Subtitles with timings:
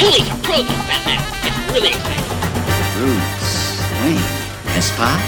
[0.00, 1.18] Holy crow, Batman!
[1.42, 2.24] It's really exciting.
[2.94, 5.18] Bruce Wayne, Espa?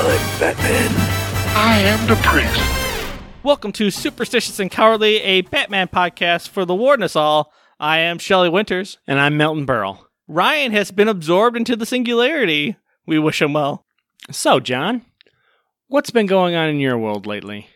[0.00, 0.90] I'm Batman.
[1.54, 2.58] I am the priest.
[3.42, 7.52] Welcome to Superstitious and Cowardly, a Batman podcast for the Warden us all.
[7.78, 8.96] I am Shelley Winters.
[9.06, 9.98] And I'm Milton Berle.
[10.26, 12.76] Ryan has been absorbed into the singularity.
[13.04, 13.84] We wish him well.
[14.30, 15.02] So, John,
[15.88, 17.68] what's been going on in your world lately?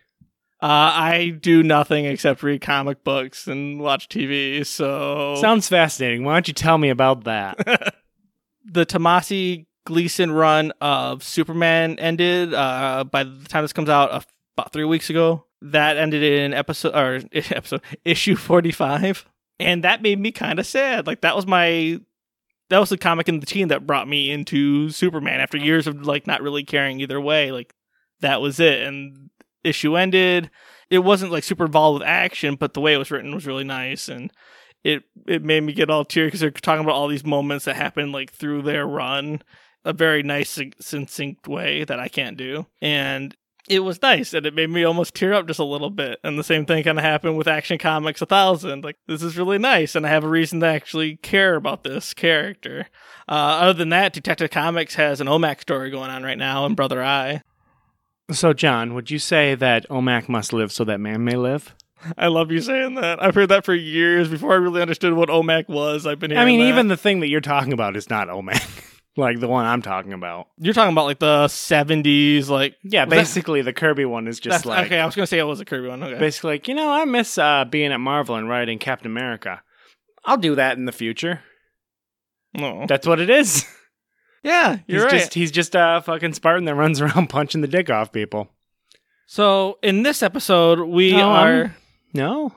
[0.62, 5.36] Uh, I do nothing except read comic books and watch TV, so.
[5.40, 6.24] Sounds fascinating.
[6.24, 7.94] Why don't you tell me about that?
[8.64, 14.20] the Tomasi Gleason run of Superman ended uh, by the time this comes out uh,
[14.56, 15.44] about three weeks ago.
[15.62, 19.24] That ended in episode or episode issue forty five,
[19.58, 21.06] and that made me kind of sad.
[21.06, 22.00] Like that was my
[22.68, 26.04] that was the comic in the team that brought me into Superman after years of
[26.04, 27.52] like not really caring either way.
[27.52, 27.72] Like
[28.20, 29.30] that was it, and
[29.66, 30.50] issue ended.
[30.90, 33.64] It wasn't like super involved with action, but the way it was written was really
[33.64, 34.32] nice, and
[34.84, 37.76] it it made me get all teary because they're talking about all these moments that
[37.76, 39.42] happened like through their run,
[39.84, 43.36] a very nice succinct way that I can't do, and
[43.68, 46.18] it was nice and it made me almost tear up just a little bit.
[46.22, 48.84] And the same thing kind of happened with Action Comics 1000.
[48.84, 52.14] Like, this is really nice and I have a reason to actually care about this
[52.14, 52.86] character.
[53.28, 56.76] Uh, other than that, Detective Comics has an OMAC story going on right now and
[56.76, 57.42] Brother Eye.
[58.30, 61.74] So, John, would you say that OMAC must live so that man may live?
[62.18, 63.22] I love you saying that.
[63.22, 66.06] I've heard that for years before I really understood what OMAC was.
[66.06, 66.66] I've been I mean, that.
[66.66, 68.84] even the thing that you're talking about is not OMAC.
[69.16, 70.48] like the one I'm talking about.
[70.58, 73.04] You're talking about like the 70s, like yeah.
[73.06, 74.98] Basically, that, the Kirby one is just like okay.
[74.98, 76.02] I was gonna say it was a Kirby one.
[76.02, 76.18] Okay.
[76.18, 79.62] Basically, like you know, I miss uh, being at Marvel and writing Captain America.
[80.24, 81.40] I'll do that in the future.
[82.54, 83.64] No, that's what it is.
[84.46, 85.20] Yeah, you're he's right.
[85.20, 88.48] Just, he's just a fucking Spartan that runs around punching the dick off people.
[89.26, 91.74] So in this episode, we no, are I'm...
[92.14, 92.54] no,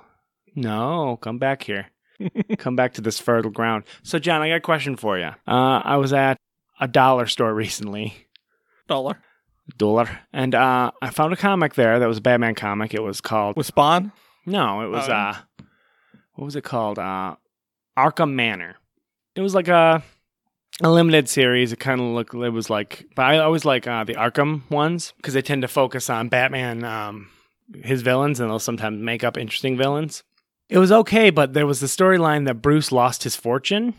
[0.53, 1.17] no.
[1.19, 1.87] Come back here.
[2.59, 3.85] come back to this fertile ground.
[4.03, 5.31] So, John, I got a question for you.
[5.47, 6.37] Uh, I was at
[6.79, 8.27] a dollar store recently.
[8.87, 9.17] Dollar.
[9.75, 10.19] Dollar.
[10.31, 12.93] And uh, I found a comic there that was a Batman comic.
[12.93, 14.11] It was called With Spawn?
[14.45, 15.13] No, it was oh.
[15.13, 15.35] uh
[16.33, 16.99] what was it called?
[16.99, 17.35] Uh
[17.97, 18.75] Arkham Manor.
[19.35, 20.03] It was like a
[20.81, 21.73] a limited series.
[21.73, 25.13] It kind of looked it was like but I always like uh the Arkham ones
[25.17, 27.29] because they tend to focus on Batman um
[27.83, 30.23] his villains and they'll sometimes make up interesting villains.
[30.69, 33.95] It was okay, but there was the storyline that Bruce lost his fortune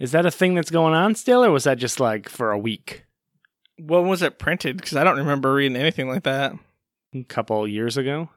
[0.00, 2.58] is that a thing that's going on still, or was that just like for a
[2.58, 3.04] week?
[3.78, 4.78] When was it printed?
[4.78, 6.54] Because I don't remember reading anything like that.
[7.14, 8.30] A couple years ago.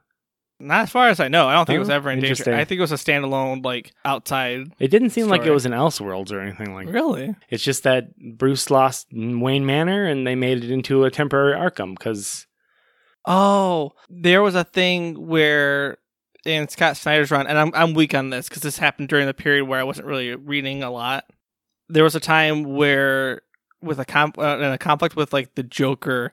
[0.59, 1.47] Not as far as I know.
[1.47, 2.53] I don't think oh, it was ever in danger.
[2.53, 4.71] I think it was a standalone, like outside.
[4.79, 5.39] It didn't seem story.
[5.39, 6.87] like it was in Elseworlds or anything like.
[6.87, 7.35] Really?
[7.49, 11.97] It's just that Bruce lost Wayne Manor, and they made it into a temporary Arkham
[11.97, 12.47] because.
[13.25, 15.97] Oh, there was a thing where
[16.45, 19.33] in Scott Snyder's run, and I'm I'm weak on this because this happened during the
[19.33, 21.25] period where I wasn't really reading a lot
[21.89, 23.41] there was a time where
[23.81, 26.31] with a comp uh, in a conflict with like the Joker,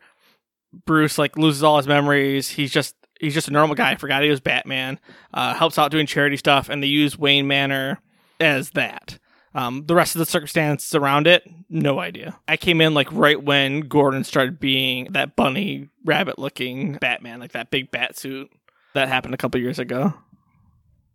[0.87, 2.49] Bruce like loses all his memories.
[2.49, 3.93] He's just he's just a normal guy.
[3.93, 4.99] I Forgot he was Batman.
[5.33, 8.01] Uh, helps out doing charity stuff, and they use Wayne Manor
[8.41, 9.19] as that.
[9.55, 12.39] Um, the rest of the circumstances around it, no idea.
[12.47, 17.53] I came in like right when Gordon started being that bunny rabbit looking Batman, like
[17.53, 18.51] that big bat suit.
[18.95, 20.15] That happened a couple years ago.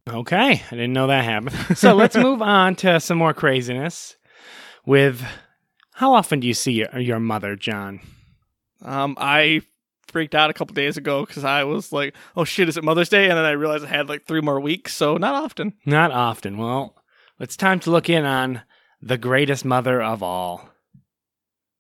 [0.08, 1.56] Okay, I didn't know that happened.
[1.78, 4.16] So let's move on to some more craziness
[4.86, 5.24] with
[5.94, 8.02] how often do you see your, your mother, John?
[8.82, 9.62] Um, I
[10.16, 13.10] freaked out a couple days ago because I was like, "Oh shit, is it Mother's
[13.10, 15.74] Day?" And then I realized I had like three more weeks, so not often.
[15.86, 16.58] Not often.
[16.58, 16.96] Well,
[17.38, 18.62] it's time to look in on
[19.02, 20.70] the greatest mother of all.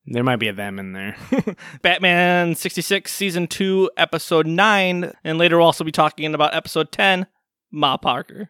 [0.06, 1.16] There might be a them in there.
[1.81, 5.13] Batman 66, Season 2, Episode 9.
[5.24, 7.28] And later we'll also be talking about Episode 10,
[7.72, 8.50] Ma Parker.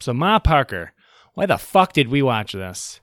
[0.00, 0.94] So, Ma Parker,
[1.34, 3.00] why the fuck did we watch this?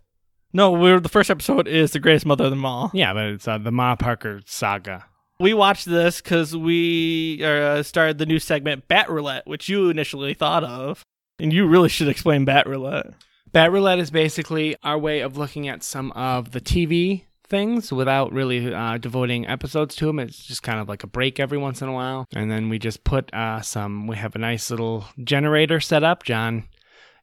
[0.57, 2.89] No, we're the first episode is the greatest mother of them all.
[2.91, 5.05] Yeah, but it's uh, the Ma Parker saga.
[5.39, 10.33] We watched this because we uh, started the new segment Bat Roulette, which you initially
[10.33, 11.05] thought of,
[11.37, 13.13] and you really should explain Bat Roulette.
[13.51, 18.33] Bat Roulette is basically our way of looking at some of the TV things without
[18.33, 20.17] really uh, devoting episodes to them.
[20.17, 22.79] It's just kind of like a break every once in a while, and then we
[22.79, 24.07] just put uh, some.
[24.07, 26.23] We have a nice little generator set up.
[26.23, 26.63] John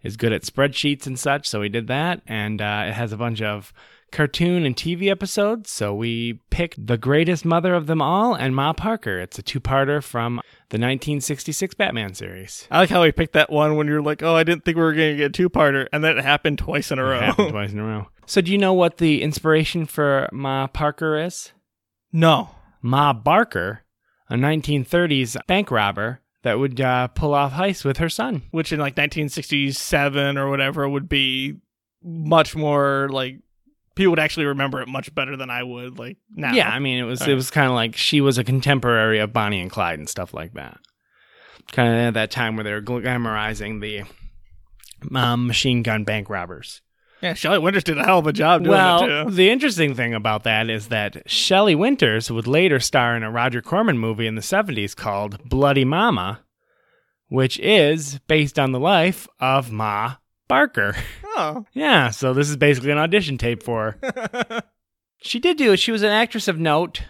[0.05, 2.21] is good at spreadsheets and such, so we did that.
[2.27, 3.73] And uh, it has a bunch of
[4.13, 5.71] cartoon and TV episodes.
[5.71, 9.19] So we picked The Greatest Mother of Them All and Ma Parker.
[9.19, 10.37] It's a two parter from
[10.69, 12.69] the 1966 Batman series.
[12.71, 14.83] I like how we picked that one when you're like, oh, I didn't think we
[14.85, 15.89] were going to get a two parter.
[15.93, 17.33] And then it happened twice in a row.
[17.37, 18.07] twice in a row.
[18.27, 21.53] So do you know what the inspiration for Ma Parker is?
[22.13, 22.51] No.
[22.81, 23.81] Ma Barker,
[24.31, 28.43] a 1930s bank robber that would uh, pull off heists with her son.
[28.53, 31.57] which in like 1967 or whatever would be
[32.03, 33.41] much more like
[33.95, 36.53] people would actually remember it much better than I would like now.
[36.53, 39.33] Yeah, I mean, it was it was kind of like she was a contemporary of
[39.33, 40.79] Bonnie and Clyde and stuff like that.
[41.73, 44.03] Kind of at that time where they were glamorizing the
[45.17, 46.83] um, machine gun bank robbers.
[47.25, 47.35] Yeah.
[47.35, 49.31] Shelley Winters did a hell of a job doing Well, it too.
[49.31, 53.61] the interesting thing about that is that Shelley Winters would later star in a Roger
[53.63, 56.41] Corman movie in the 70s called Bloody Mama,
[57.29, 60.17] which is based on the life of Ma
[60.49, 60.95] Barker.
[61.37, 64.63] Oh, Yeah, so this is basically an audition tape for her.
[65.23, 65.79] she did do it.
[65.79, 67.03] She was an actress of note.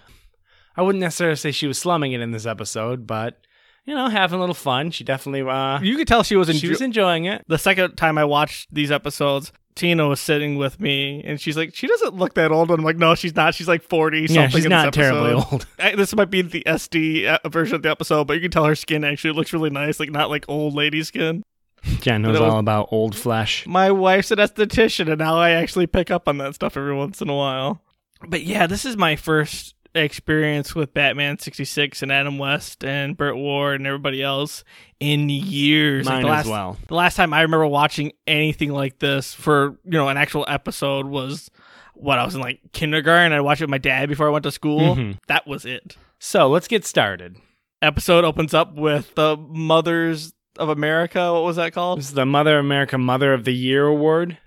[0.76, 3.38] I wouldn't necessarily say she was slumming it in this episode, but
[3.84, 4.90] you know, having a little fun.
[4.93, 7.44] She definitely uh you could tell she was, she was enjoying it.
[7.49, 9.52] the second time I watched these episodes.
[9.76, 12.84] Tina was sitting with me, and she's like, "She doesn't look that old." And I'm
[12.84, 13.54] like, "No, she's not.
[13.54, 15.66] She's like 40 something." Yeah, she's not terribly old.
[15.78, 18.64] I, this might be the SD uh, version of the episode, but you can tell
[18.64, 21.42] her skin actually looks really nice, like not like old lady skin.
[22.00, 23.66] Jen knows all about old flesh.
[23.66, 27.20] My wife's an esthetician, and now I actually pick up on that stuff every once
[27.20, 27.82] in a while.
[28.26, 33.37] But yeah, this is my first experience with Batman 66 and Adam West and Burt
[33.37, 34.64] Ward and everybody else
[35.00, 36.06] in years.
[36.06, 36.76] Like, Mine the as last, well.
[36.88, 41.06] The last time I remember watching anything like this for, you know, an actual episode
[41.06, 41.50] was
[41.94, 43.32] what I was in like kindergarten.
[43.32, 44.96] I watched it with my dad before I went to school.
[44.96, 45.19] Mhm.
[45.29, 45.96] That was it.
[46.19, 47.37] So let's get started.
[47.82, 51.32] Episode opens up with the Mothers of America.
[51.32, 52.00] What was that called?
[52.02, 54.38] The Mother America Mother of the Year award.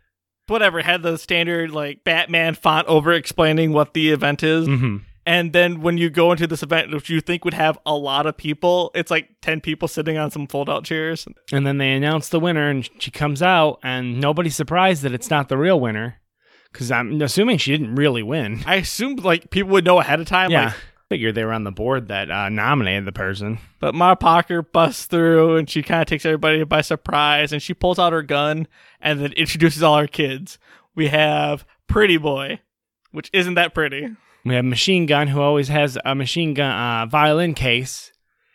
[0.48, 4.66] whatever had the standard like Batman font over explaining what the event is.
[4.66, 4.98] Mm-hmm.
[5.28, 8.26] And then when you go into this event, which you think would have a lot
[8.26, 11.28] of people, it's like 10 people sitting on some fold out chairs.
[11.52, 15.30] And then they announce the winner, and she comes out, and nobody's surprised that it's
[15.30, 16.22] not the real winner.
[16.72, 18.64] Because I'm assuming she didn't really win.
[18.66, 20.50] I assumed like people would know ahead of time.
[20.50, 20.68] yeah.
[20.68, 20.76] Like,
[21.10, 23.60] Figured they were on the board that uh, nominated the person.
[23.80, 27.74] but Ma Parker busts through and she kind of takes everybody by surprise and she
[27.74, 28.68] pulls out her gun
[29.00, 30.60] and then introduces all our kids.
[30.96, 32.60] We have Pretty Boy,
[33.12, 34.10] which isn't that pretty.
[34.48, 38.12] We have Machine Gun, who always has a machine gun uh, violin case,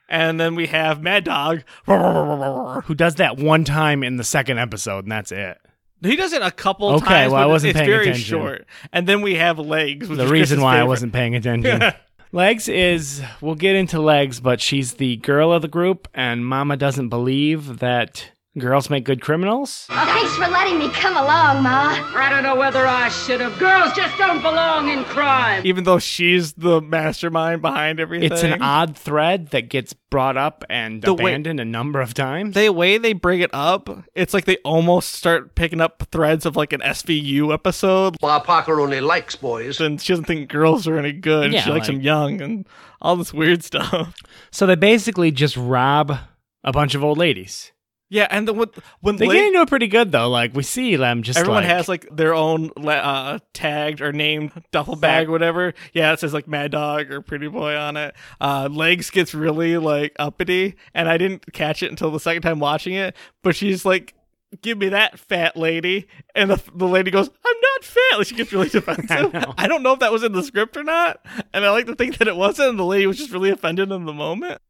[0.09, 1.63] And then we have Mad Dog.
[1.87, 5.59] who does that one time in the second episode, and that's it.
[6.03, 7.11] He does it a couple Okay, times.
[7.11, 8.25] Okay, well, I wasn't it's paying very attention.
[8.25, 8.67] short.
[8.93, 10.09] And then we have legs.
[10.09, 11.81] Which the reason why I wasn't paying attention.
[12.35, 16.79] Legs is we'll get into Legs, but she's the girl of the group, and Mama
[16.79, 19.87] doesn't believe that girls make good criminals.
[19.91, 21.97] Oh, thanks for letting me come along, Ma.
[22.15, 23.59] I don't know whether I should have.
[23.59, 25.63] Girls just don't belong in crime.
[25.65, 30.65] Even though she's the mastermind behind everything, It's an odd thread that gets brought up
[30.69, 32.55] and The way- abandoned a number of times.
[32.55, 36.55] the way they bring it up, it's like they almost start picking up threads of
[36.55, 38.17] like an SVU episode.
[38.21, 39.81] Ma Parker only likes boys.
[39.81, 41.53] And she doesn't think girls are any good.
[41.53, 42.67] Yeah, she likes like- them young and
[43.01, 44.15] all this weird stuff.
[44.51, 46.19] so they basically just rob
[46.63, 47.73] a bunch of old ladies.
[48.13, 48.69] Yeah, and then when
[49.01, 50.29] when They get into it pretty good though.
[50.29, 54.53] Like we see them just everyone like, has like their own uh, tagged or named
[54.71, 55.73] duffel bag, or whatever.
[55.95, 58.15] Yeah, it says like Mad Dog or Pretty Boy on it.
[58.39, 62.59] Uh, Legs gets really like uppity, and I didn't catch it until the second time
[62.59, 63.17] watching it.
[63.43, 64.15] But she's like,
[64.61, 68.35] "Give me that fat lady," and the, the lady goes, "I'm not fat." Like she
[68.35, 69.33] gets really defensive.
[69.33, 69.55] know.
[69.57, 71.25] I don't know if that was in the script or not,
[71.55, 72.69] and I like to think that it wasn't.
[72.69, 74.61] And the lady was just really offended in the moment,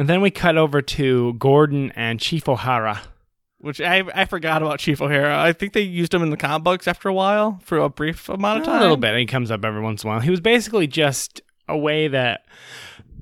[0.00, 3.02] And then we cut over to Gordon and Chief O'Hara.
[3.58, 5.38] which I I forgot about Chief O'Hara.
[5.38, 8.30] I think they used him in the comic books after a while for a brief
[8.30, 8.78] amount of time.
[8.78, 9.14] A little bit.
[9.18, 10.20] He comes up every once in a while.
[10.20, 12.46] He was basically just a way that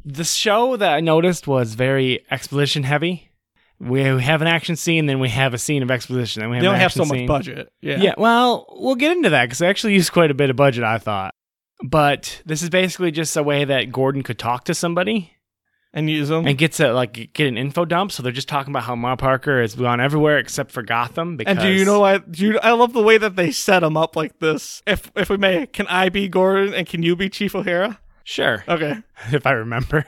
[0.04, 3.32] the show that I noticed was very exposition heavy.
[3.80, 6.42] We have an action scene, then we have a scene of exposition.
[6.42, 7.72] Then we have They don't have so much budget.
[7.80, 7.96] Yeah.
[8.00, 10.84] Yeah, well, we'll get into that because they actually used quite a bit of budget,
[10.84, 11.34] I thought.
[11.82, 15.32] But this is basically just a way that Gordon could talk to somebody
[15.94, 16.46] And use them.
[16.46, 18.12] and gets a like get an info dump.
[18.12, 21.36] So they're just talking about how Ma Parker has gone everywhere except for Gotham.
[21.36, 22.18] Because And do you know why?
[22.18, 24.82] Do you, I love the way that they set him up like this.
[24.86, 28.00] If if we may, can I be Gordon and can you be Chief O'Hara?
[28.22, 28.96] Sure, Okay.
[29.32, 30.04] if I remember.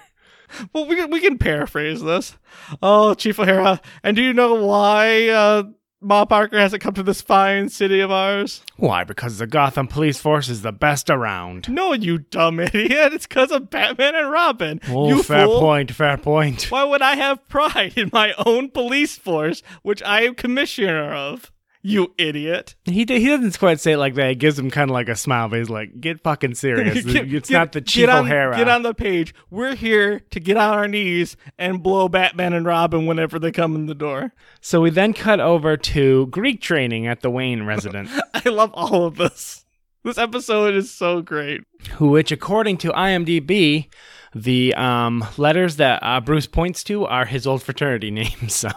[0.75, 2.37] Well, we can, we can paraphrase this.
[2.83, 3.81] Oh, Chief O'Hara.
[4.03, 5.63] And do you know why uh,
[6.03, 8.63] Ma Parker hasn't come to this fine city of ours?
[8.77, 9.05] Why?
[9.05, 11.69] Because the Gotham police force is the best around.
[11.69, 13.13] No, you dumb idiot.
[13.13, 14.81] It's because of Batman and Robin.
[14.89, 15.61] Oh, you fair fool.
[15.61, 15.91] point.
[15.91, 16.71] Fair point.
[16.71, 21.53] Why would I have pride in my own police force, which I am commissioner of?
[21.83, 22.75] You idiot.
[22.85, 24.29] He he doesn't quite say it like that.
[24.29, 27.05] He gives him kind of like a smile, but he's like, "Get fucking serious.
[27.05, 29.35] Get- it's get- not the Chief get on, O'Hara." Get on the page.
[29.51, 33.75] We're here to get on our knees and blow Batman and Robin whenever they come
[33.77, 34.33] in the door.
[34.61, 38.11] So we then cut over to Greek training at the Wayne residence.
[38.35, 39.65] I love all of this.
[40.05, 41.63] This episode is so great.
[41.93, 43.89] who, which according to IMDb,
[44.35, 48.49] the um, letters that uh, Bruce points to are his old fraternity name.
[48.49, 48.69] So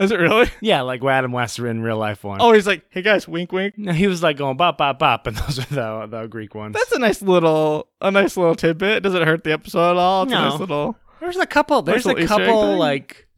[0.00, 0.48] Is it really?
[0.62, 2.40] yeah, like Adam West in real life one.
[2.40, 3.76] Oh, he's like, hey guys, wink, wink.
[3.76, 6.74] no, he was like going bop bop bop, and those are the the Greek ones.
[6.74, 9.02] That's a nice little, a nice little tidbit.
[9.02, 10.22] Does it hurt the episode at all?
[10.22, 10.48] It's a No.
[10.48, 10.96] nice little.
[11.20, 11.82] there's a couple.
[11.82, 13.28] There's a couple like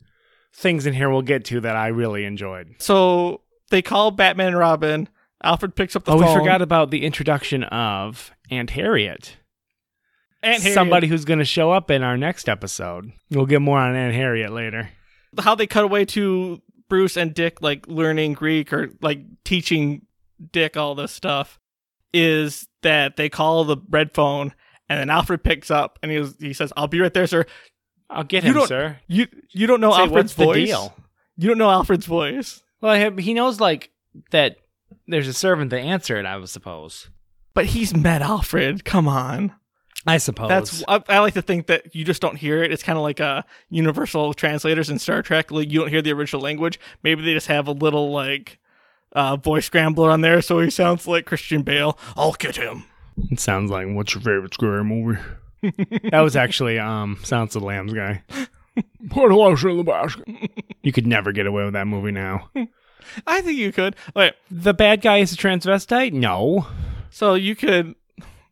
[0.54, 2.76] things in here we'll get to that I really enjoyed.
[2.78, 3.40] So
[3.70, 5.08] they call Batman and Robin.
[5.42, 6.28] Alfred picks up the oh, phone.
[6.28, 9.38] we forgot about the introduction of Aunt Harriet.
[10.40, 10.74] Aunt Harriet.
[10.74, 13.10] Somebody who's going to show up in our next episode.
[13.30, 14.90] We'll get more on Aunt Harriet later.
[15.40, 20.06] How they cut away to Bruce and Dick like learning Greek or like teaching
[20.52, 21.58] Dick all this stuff
[22.12, 24.52] is that they call the red phone
[24.88, 27.46] and then Alfred picks up and he was, he says, "I'll be right there, sir."
[28.10, 28.98] I'll get You him, sir.
[29.06, 30.68] You you don't know Say, Alfred's voice.
[31.38, 33.90] You don't know Alfred's voice, Well, he- he knows like
[34.32, 34.58] that.
[35.06, 36.26] There's a servant to answer it.
[36.26, 37.08] I would suppose.
[37.54, 38.84] but he's met Alfred.
[38.84, 39.54] Come on.
[40.06, 42.72] I suppose That's I, I like to think that you just don't hear it.
[42.72, 45.50] It's kind of like uh universal translators in Star Trek.
[45.50, 46.80] Like you don't hear the original language.
[47.02, 48.58] Maybe they just have a little like
[49.12, 51.98] uh voice scrambler on there, so he sounds like Christian Bale.
[52.16, 52.84] I'll get him.
[53.30, 55.20] It sounds like what's your favorite scary movie?
[56.10, 58.22] that was actually um Sounds of the Lambs guy.
[59.10, 60.26] Put a lotion in the basket.
[60.82, 62.48] You could never get away with that movie now.
[63.26, 63.94] I think you could.
[64.16, 66.12] Wait, The bad guy is a transvestite?
[66.12, 66.66] No.
[67.10, 67.94] so you could.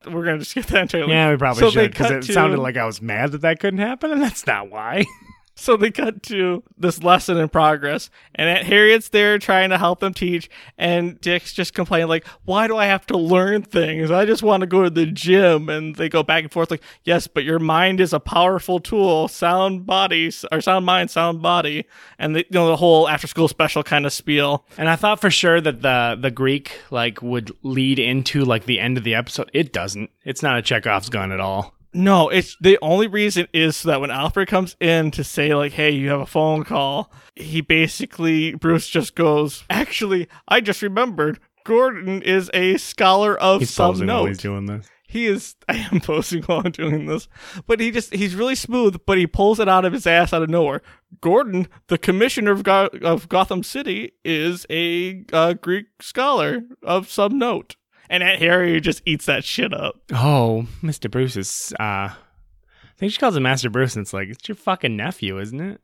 [0.07, 1.13] We're gonna just get that entirely.
[1.13, 3.61] Yeah, we probably So should because it to- sounded like I was mad that that
[3.61, 5.05] couldn't happen, and that's not why.
[5.71, 10.01] So they cut to this lesson in progress, and Aunt Harriet's there trying to help
[10.01, 10.49] them teach,
[10.79, 14.11] and Dick's just complaining like, "Why do I have to learn things?
[14.11, 16.83] I just want to go to the gym." And they go back and forth like,
[17.05, 19.29] "Yes, but your mind is a powerful tool.
[19.29, 21.85] Sound body or sound mind, sound body."
[22.19, 24.65] And the, you know the whole after school special kind of spiel.
[24.79, 28.81] And I thought for sure that the the Greek like would lead into like the
[28.81, 29.51] end of the episode.
[29.53, 30.11] It doesn't.
[30.25, 31.75] It's not a Chekhov's gun at all.
[31.93, 35.73] No, it's the only reason is so that when Alfred comes in to say like,
[35.73, 41.41] "Hey, you have a phone call," he basically Bruce just goes, "Actually, I just remembered."
[41.65, 44.29] Gordon is a scholar of He's some note.
[44.29, 44.89] he's doing this.
[45.07, 45.57] He is.
[45.69, 47.29] I am posting while I'm doing this,
[47.67, 48.97] but he just he's really smooth.
[49.05, 50.83] But he pulls it out of his ass out of nowhere.
[51.21, 57.37] Gordon, the commissioner of Go- of Gotham City, is a uh, Greek scholar of some
[57.39, 57.75] note,
[58.11, 59.97] and Aunt Harriet just eats that shit up.
[60.13, 61.11] Oh, Mr.
[61.11, 61.73] Bruce is.
[61.81, 65.39] uh I think she calls him Master Bruce, and it's like it's your fucking nephew,
[65.39, 65.81] isn't it?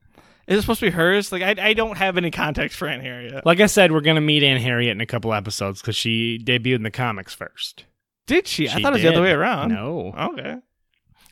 [0.47, 1.33] Is it supposed to be hers?
[1.33, 3.45] Like, I, I don't have any context for Aunt Harriet.
[3.47, 6.75] Like I said, we're gonna meet Aunt Harriet in a couple episodes because she debuted
[6.77, 7.85] in the comics first.
[8.27, 8.69] Did she?
[8.69, 9.23] I She thought it was the other did.
[9.23, 9.71] way around.
[9.73, 10.13] No.
[10.15, 10.57] Okay.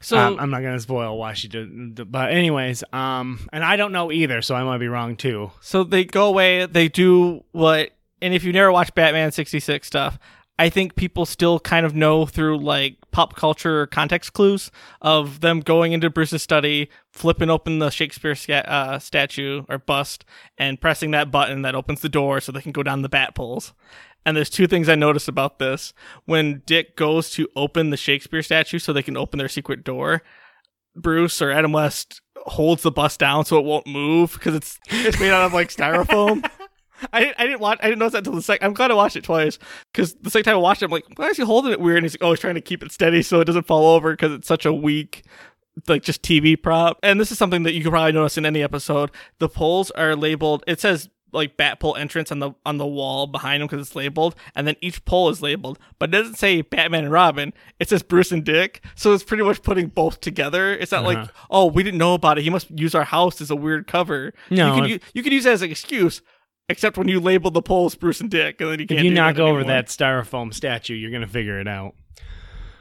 [0.00, 3.92] So um, I'm not gonna spoil why she did, but anyways, um, and I don't
[3.92, 5.50] know either, so I might be wrong too.
[5.60, 6.66] so they go away.
[6.66, 7.90] They do what?
[8.22, 10.18] And if you never watched Batman sixty six stuff,
[10.58, 14.70] I think people still kind of know through like pop culture context clues
[15.02, 20.24] of them going into Bruce's study, flipping open the Shakespeare sca- uh, statue or bust,
[20.56, 23.34] and pressing that button that opens the door so they can go down the bat
[23.34, 23.72] poles.
[24.24, 25.92] And there's two things I noticed about this.
[26.24, 30.22] When Dick goes to open the Shakespeare statue so they can open their secret door,
[30.96, 35.18] Bruce or Adam West holds the bus down so it won't move because it's it's
[35.18, 36.48] made out of like styrofoam.
[37.12, 38.66] I didn't, I didn't watch I didn't notice that until the second.
[38.66, 39.58] I'm glad I watched it twice
[39.92, 41.98] because the second time I watched it, I'm like, why is he holding it weird?
[41.98, 44.12] And he's like, oh, he's trying to keep it steady so it doesn't fall over
[44.12, 45.24] because it's such a weak
[45.88, 46.98] like just TV prop.
[47.02, 49.10] And this is something that you could probably notice in any episode.
[49.38, 50.64] The poles are labeled.
[50.66, 53.96] It says like bat pole entrance on the on the wall behind them because it's
[53.96, 57.52] labeled, and then each pole is labeled, but it doesn't say Batman and Robin.
[57.80, 60.72] It says Bruce and Dick, so it's pretty much putting both together.
[60.72, 61.46] It's not like uh-huh.
[61.50, 62.42] oh we didn't know about it.
[62.44, 64.32] He must use our house as a weird cover.
[64.48, 66.22] No, you can, if- u- you can use it as an excuse.
[66.68, 69.00] Except when you label the poles Bruce and Dick, and then you can't.
[69.00, 69.74] If you knock that over anymore.
[69.74, 71.94] that styrofoam statue, you're gonna figure it out.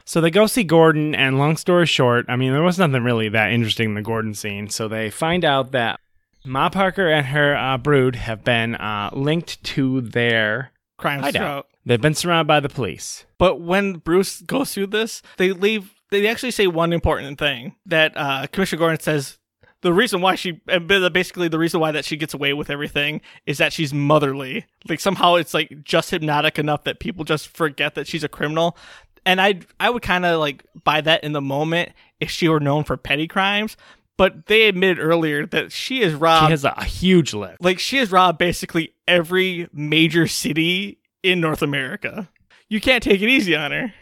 [0.06, 3.28] So they go see Gordon, and long story short, I mean, there was nothing really
[3.30, 4.68] that interesting in the Gordon scene.
[4.68, 5.98] So they find out that
[6.44, 11.68] Ma Parker and her uh, brood have been uh, linked to their crime hideout.
[11.86, 13.24] They've been surrounded by the police.
[13.38, 15.94] But when Bruce goes through this, they leave.
[16.10, 19.38] They actually say one important thing that uh, Commissioner Gordon says.
[19.84, 23.20] The reason why she, and basically the reason why that she gets away with everything
[23.44, 24.64] is that she's motherly.
[24.88, 28.78] Like somehow it's like just hypnotic enough that people just forget that she's a criminal.
[29.26, 32.60] And I, I would kind of like buy that in the moment if she were
[32.60, 33.76] known for petty crimes.
[34.16, 37.60] But they admitted earlier that she has She robbed, has a huge list.
[37.60, 42.30] like she has robbed basically every major city in North America.
[42.70, 43.92] You can't take it easy on her.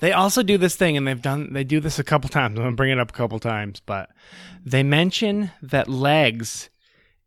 [0.00, 2.58] They also do this thing, and they've done they do this a couple times.
[2.58, 4.10] I'm gonna bring it up a couple times, but
[4.64, 6.68] they mention that Legs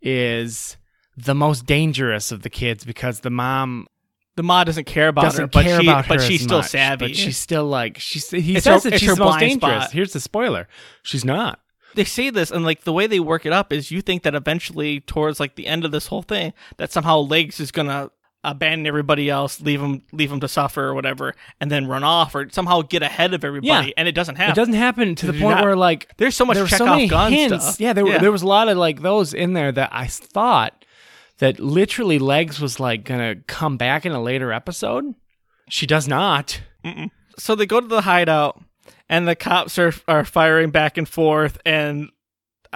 [0.01, 0.77] is
[1.15, 3.87] the most dangerous of the kids because the mom
[4.35, 6.67] the Ma doesn't care about doesn't her, but care she about but she's still much,
[6.69, 7.07] savvy.
[7.07, 8.29] But she's still like she's.
[8.29, 9.85] He It's says her- that she's the most dangerous.
[9.85, 9.91] spot.
[9.91, 10.67] Here's the spoiler:
[11.01, 11.59] she's not.
[11.95, 14.35] they say this and like the way they work it up is you think that
[14.35, 18.11] eventually towards like the end of this whole thing that somehow legs is gonna
[18.49, 22.33] abandon everybody else leave them leave them to suffer or whatever and then run off
[22.33, 23.93] or somehow get ahead of everybody Yeah.
[23.97, 25.63] and it doesn't happen It doesn't happen to the They do point not.
[25.65, 27.63] where like There's so much there were so many gun hints.
[27.63, 27.79] stuff.
[27.79, 28.17] Yeah, there were Yeah.
[28.19, 30.85] there was a lot of like those in there that I thought
[31.39, 35.13] that literally legs was like gonna come back in a later episode.
[35.69, 36.61] She does not.
[37.37, 38.59] so they go to the hideout
[39.09, 42.09] and the cops are are firing back and forth and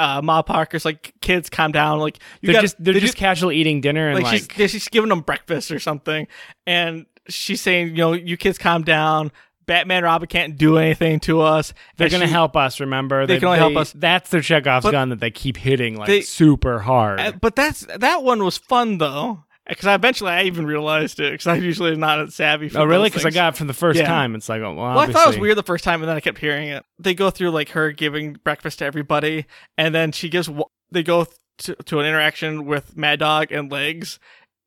[0.01, 3.15] uh Ma Parker's like kids calm down like you They're gotta- just they're they just
[3.17, 6.27] casually eating dinner and like, like, she's, she's giving them breakfast or something
[6.65, 9.31] and she's saying you know you kids calm down
[9.67, 12.79] Batman Robin can't do anything to us they're gonna help us.
[12.79, 13.93] Remember, They can only help us.
[13.93, 17.19] That's their Chekhov's But gun that they keep hitting like they- super hard.
[17.19, 21.31] Uh, but that's that one was fun though because I eventually I even realized it
[21.31, 22.69] because I usually not as savvy.
[22.69, 23.09] For oh, really?
[23.09, 24.05] Because I got it for the first Yeah.
[24.07, 24.35] time.
[24.35, 26.15] It's like, oh, well, Well, I thought it was weird the first time, and then
[26.15, 26.85] I kept hearing it.
[26.99, 29.45] They go through like her giving breakfast to everybody,
[29.77, 30.49] and then she gives.
[30.91, 31.25] They go
[31.59, 34.19] to, to an interaction with Mad Dog and Legs,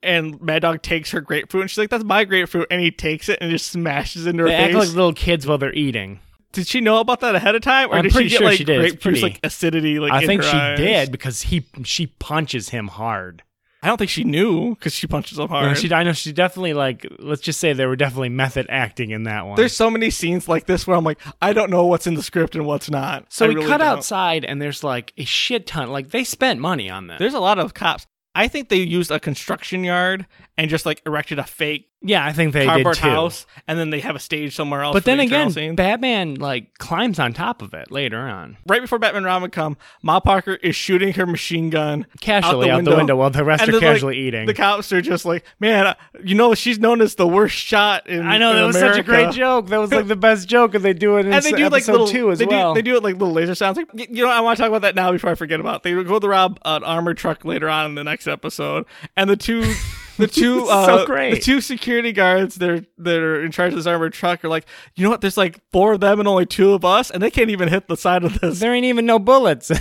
[0.02, 3.28] and Mad Dog takes her grapefruit, and she's like, "That's my grapefruit," and he takes
[3.28, 4.86] it and just smashes into her They act face.
[4.88, 6.20] like little kids while they're eating.
[6.52, 8.46] did she know about that ahead of time, or I'm did pretty she get sure
[8.48, 8.80] like she did.
[8.80, 9.98] It's grape pretty- juice, like acidity?
[9.98, 10.78] Like I in think she eyes?
[10.78, 13.42] did because he she punches him hard.
[13.84, 15.76] I don't think she knew because she punches him No, hard.
[15.78, 17.06] she, I know she definitely like.
[17.18, 19.56] Let's just say there were definitely method acting in that one.
[19.56, 22.22] There's so many scenes like this where I'm like, I don't know what's in the
[22.22, 23.26] script and what's not.
[23.30, 23.86] so I we really cut don't.
[23.88, 25.90] outside and there's like a shit ton.
[25.90, 27.18] Like they spent money on this.
[27.18, 28.06] There's a lot of cops.
[28.34, 30.26] I think they used a construction yard
[30.56, 33.08] and just like erected a fake yeah, I think they did cardboard too.
[33.08, 34.92] house, and then they have a stage somewhere else.
[34.92, 35.74] But then the again, scene.
[35.74, 40.20] Batman like climbs on top of it later on, right before Batman Robin come, Ma
[40.20, 43.72] Parker is shooting her machine gun casually out the window, while the rest And are
[43.72, 44.44] then, like, casually eating.
[44.44, 48.26] The cops are just like, man, you know, she's known as the worst shot in.
[48.26, 48.96] I know in that was America.
[48.96, 49.68] such a great joke.
[49.68, 51.88] That was like the best joke, and they do it in and they do like
[51.88, 52.74] little two as they well.
[52.74, 53.78] Do, they do it like little laser sounds.
[53.78, 55.76] Like you know, I want to talk about that now before I forget about.
[55.76, 55.82] It.
[55.84, 58.84] They go to rob an armored truck later on in the next episode,
[59.16, 59.72] and the two,
[60.16, 61.34] the two, uh, So great.
[61.34, 64.48] the two security guards that are that are in charge of this armored truck are
[64.48, 65.20] like, you know what?
[65.20, 67.88] There's like four of them and only two of us, and they can't even hit
[67.88, 68.60] the side of this.
[68.60, 69.70] there ain't even no bullets.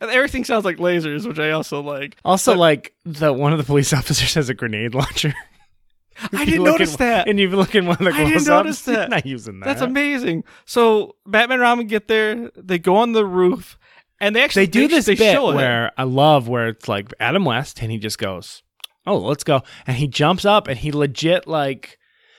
[0.00, 2.16] And everything sounds like lasers, which I also like.
[2.24, 5.34] also, like the one of the police officers has a grenade launcher.
[6.32, 7.28] I didn't notice at- that.
[7.28, 9.10] And you look in one of the I didn't notice that.
[9.10, 9.66] Not using that.
[9.66, 10.44] That's amazing.
[10.64, 12.50] So Batman and Robin get there.
[12.56, 13.76] They go on the roof,
[14.20, 15.56] and they actually They do this they bit show it.
[15.56, 18.62] where I love where it's like Adam West and he just goes,
[19.06, 21.98] "Oh, let's go," and he jumps up and he legit like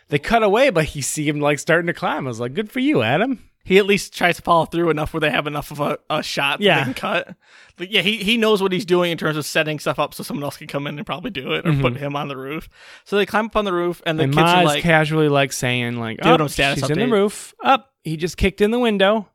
[0.10, 2.25] they cut away, but he see him like starting to climb.
[2.25, 5.12] I was like, "Good for you, Adam." he at least tries to follow through enough
[5.12, 6.78] where they have enough of a, a shot that Yeah.
[6.78, 7.36] they can cut.
[7.78, 10.21] But yeah, he, he knows what he's doing in terms of setting stuff up so
[10.21, 12.69] someone else can come in and probably do it or put him on the roof.
[13.06, 14.38] So they climb up on the roof and the Mm-hmm.
[14.38, 16.60] and kids are like, casually like saying like, "Oh, she's
[16.91, 17.56] in the roof.
[17.63, 19.30] Up, he just kicked in the window."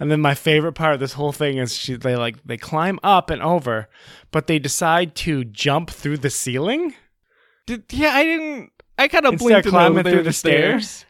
[0.00, 2.98] And then my favorite part of this whole thing is she, they like they climb
[3.02, 3.88] up and over,
[4.30, 6.94] but they decide to jump through the ceiling
[7.66, 8.70] Did, yeah, I didn't.
[8.98, 11.04] I kind of blinked and climbing they through were the stairs.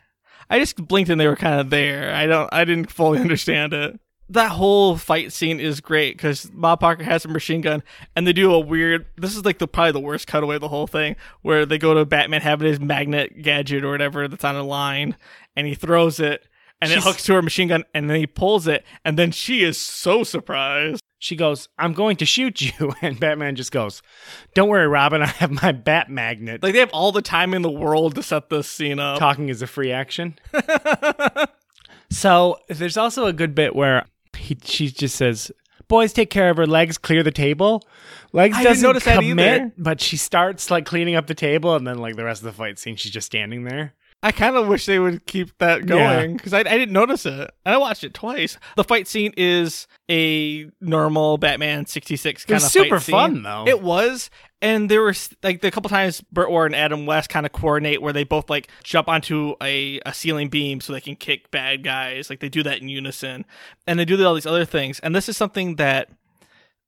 [0.48, 2.14] I just blinked and they were kind of there.
[2.14, 2.48] I don't.
[2.52, 3.98] I didn't fully understand it.
[4.30, 7.82] That whole fight scene is great because Ma Parker has a machine gun
[8.16, 9.06] and they do a weird.
[9.16, 11.92] This is like the probably the worst cutaway of the whole thing, where they go
[11.92, 15.16] to Batman having his magnet gadget or whatever that's on a line,
[15.56, 16.46] and he throws it
[16.84, 19.30] and it She's- hooks to her machine gun, and then he pulls it, and then
[19.32, 21.00] she is so surprised.
[21.18, 24.02] She goes, "I'm going to shoot you," and Batman just goes,
[24.54, 25.22] "Don't worry, Robin.
[25.22, 28.22] I have my bat magnet." Like they have all the time in the world to
[28.22, 29.18] set this scene up.
[29.18, 30.38] talking is a free action.
[32.10, 35.50] so there's also a good bit where he she just says,
[35.88, 36.98] "Boys, take care of her legs.
[36.98, 37.82] Clear the table."
[38.32, 39.72] Legs I doesn't notice that commit, either.
[39.78, 42.52] but she starts like cleaning up the table, and then like the rest of the
[42.52, 43.94] fight scene, she's just standing there.
[44.24, 47.50] I kind of wish they would keep that going because I, I didn't notice it.
[47.66, 48.56] And I watched it twice.
[48.74, 53.66] The fight scene is a normal Batman 66 kind of super fun, though.
[53.68, 54.30] It was.
[54.62, 58.00] And there was like the couple times Burt Ward and Adam West kind of coordinate
[58.00, 61.84] where they both like jump onto a, a ceiling beam so they can kick bad
[61.84, 62.30] guys.
[62.30, 63.44] Like they do that in unison.
[63.86, 65.00] And they do all these other things.
[65.00, 66.08] And this is something that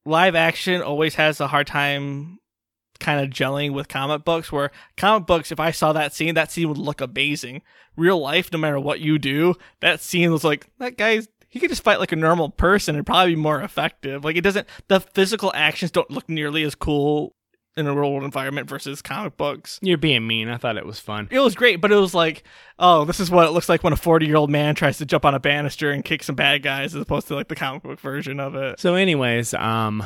[0.07, 2.39] live action always has a hard time
[2.97, 6.51] kind of gelling with comic books where comic books if i saw that scene that
[6.51, 7.61] scene would look amazing
[7.95, 11.69] real life no matter what you do that scene was like that guy's he could
[11.69, 14.99] just fight like a normal person and probably be more effective like it doesn't the
[14.99, 17.33] physical actions don't look nearly as cool
[17.77, 20.49] in a real world environment versus comic books You're being mean.
[20.49, 21.27] I thought it was fun.
[21.29, 22.43] it was great but it was like
[22.79, 25.05] oh this is what it looks like when a 40 year old man tries to
[25.05, 27.83] jump on a banister and kick some bad guys as opposed to like the comic
[27.83, 30.05] book version of it So, anyways, um,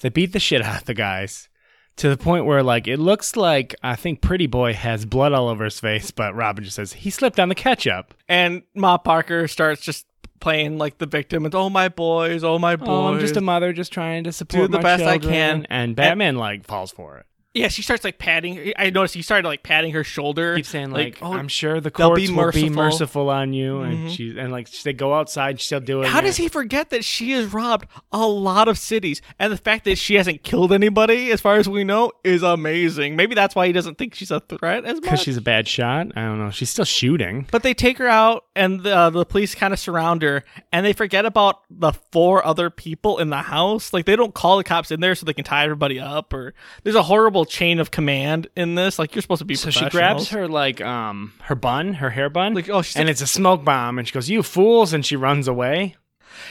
[0.00, 1.48] they beat the shit out of the guys.
[1.96, 5.48] To the point where like it looks like I think Pretty Boy has blood all
[5.48, 8.14] over his face, but Robin just says he slipped on the ketchup.
[8.28, 10.06] And Ma Parker starts just
[10.40, 12.88] playing like the victim and oh my boys, oh my boys.
[12.88, 15.66] Oh, I'm just a mother, just trying to support the my best I can.
[15.70, 17.26] And Batman like falls for it.
[17.54, 18.72] Yeah, she starts like patting.
[18.78, 20.56] I noticed he started like patting her shoulder.
[20.56, 23.80] Keep saying like, oh, I'm sure the courts be will be merciful." merciful on you,
[23.82, 24.16] and Mhm.
[24.16, 26.08] she and like they go outside, she'll do it.
[26.08, 29.20] How does he forget that she has robbed a lot of cities?
[29.38, 33.16] And the fact that she hasn't killed anybody, as far as we know, is amazing.
[33.16, 35.02] Maybe that's why he doesn't think she's a threat as much.
[35.02, 36.06] Because she's a bad shot.
[36.16, 36.50] I don't know.
[36.50, 37.46] She's still shooting.
[37.50, 40.86] But they take her out, and the, uh, the police kind of surround her, and
[40.86, 43.92] they forget about the four other people in the house.
[43.92, 46.32] Like they don't call the cops in there so they can tie everybody up.
[46.32, 48.98] Or there's a horrible chain of command in this.
[48.98, 49.54] Like you're supposed to be.
[49.54, 53.06] So she grabs her like um her bun, her hair bun, Like, oh, she's and
[53.06, 55.96] like- it's a smoke bomb, and she goes, "You fools!" and she runs away.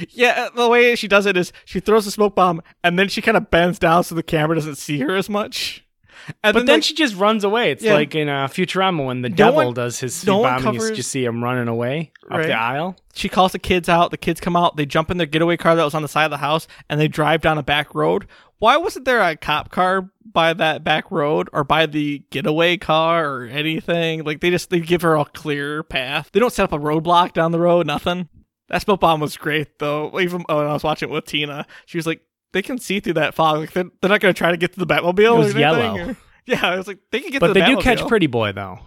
[0.10, 3.22] Yeah, the way she does it is she throws a smoke bomb, and then she
[3.22, 5.84] kind of bends down so the camera doesn't see her as much.
[6.44, 7.72] And But then like, she just runs away.
[7.72, 7.94] It's Yeah.
[7.96, 10.76] like in uh, Futurama when the No devil one- does his no sweet one bomb,
[10.76, 12.96] and you just see him running away up the aisle.
[13.14, 14.12] she calls the kids out.
[14.12, 14.76] The kids come out.
[14.78, 17.00] They jump in their getaway car that was on the side of the house, and
[17.00, 18.28] they drive down a back road.
[18.60, 23.28] Why wasn't there a cop car by that back road or by the getaway car
[23.28, 24.24] or anything?
[24.24, 26.30] Like they just they give her a clear path.
[26.32, 27.88] They don't set up a roadblock down the road.
[27.88, 28.30] Nothing.
[28.70, 30.20] That smoke bomb was great though.
[30.20, 32.22] Even oh, when I was watching it with Tina, she was like,
[32.54, 33.60] they can see through that fog.
[33.60, 35.20] Like they're, they're not going to try to get to the Batmobile.
[35.20, 36.10] It or was anything, yellow.
[36.10, 38.28] or- yeah, I was like, they can get But to the they do catch Pretty
[38.28, 38.80] Boy though,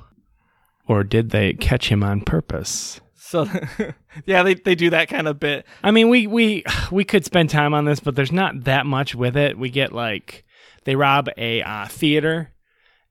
[0.86, 3.00] or did they catch him on purpose?
[3.16, 3.48] So
[4.26, 5.66] yeah, they they do that kind of bit.
[5.82, 9.14] I mean, we we we could spend time on this, but there's not that much
[9.14, 9.58] with it.
[9.58, 10.44] We get like
[10.84, 12.50] they rob a uh, theater,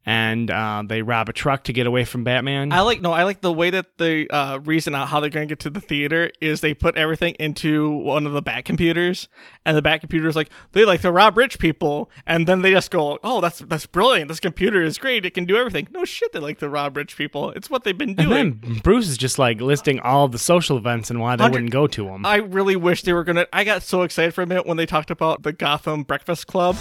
[0.05, 2.71] and uh, they rob a truck to get away from Batman.
[2.71, 5.47] I like no, I like the way that they uh, reason out how they're going
[5.47, 9.29] to get to the theater is they put everything into one of the back computers,
[9.65, 12.71] and the back computer is like they like to rob rich people, and then they
[12.71, 14.27] just go, oh, that's that's brilliant.
[14.27, 15.25] This computer is great.
[15.25, 15.87] It can do everything.
[15.91, 17.51] No shit, they like to rob rich people.
[17.51, 18.59] It's what they've been and doing.
[18.61, 21.87] then Bruce is just like listing all the social events and why they wouldn't go
[21.87, 22.25] to them.
[22.25, 23.47] I really wish they were gonna.
[23.53, 26.75] I got so excited for a minute when they talked about the Gotham Breakfast Club.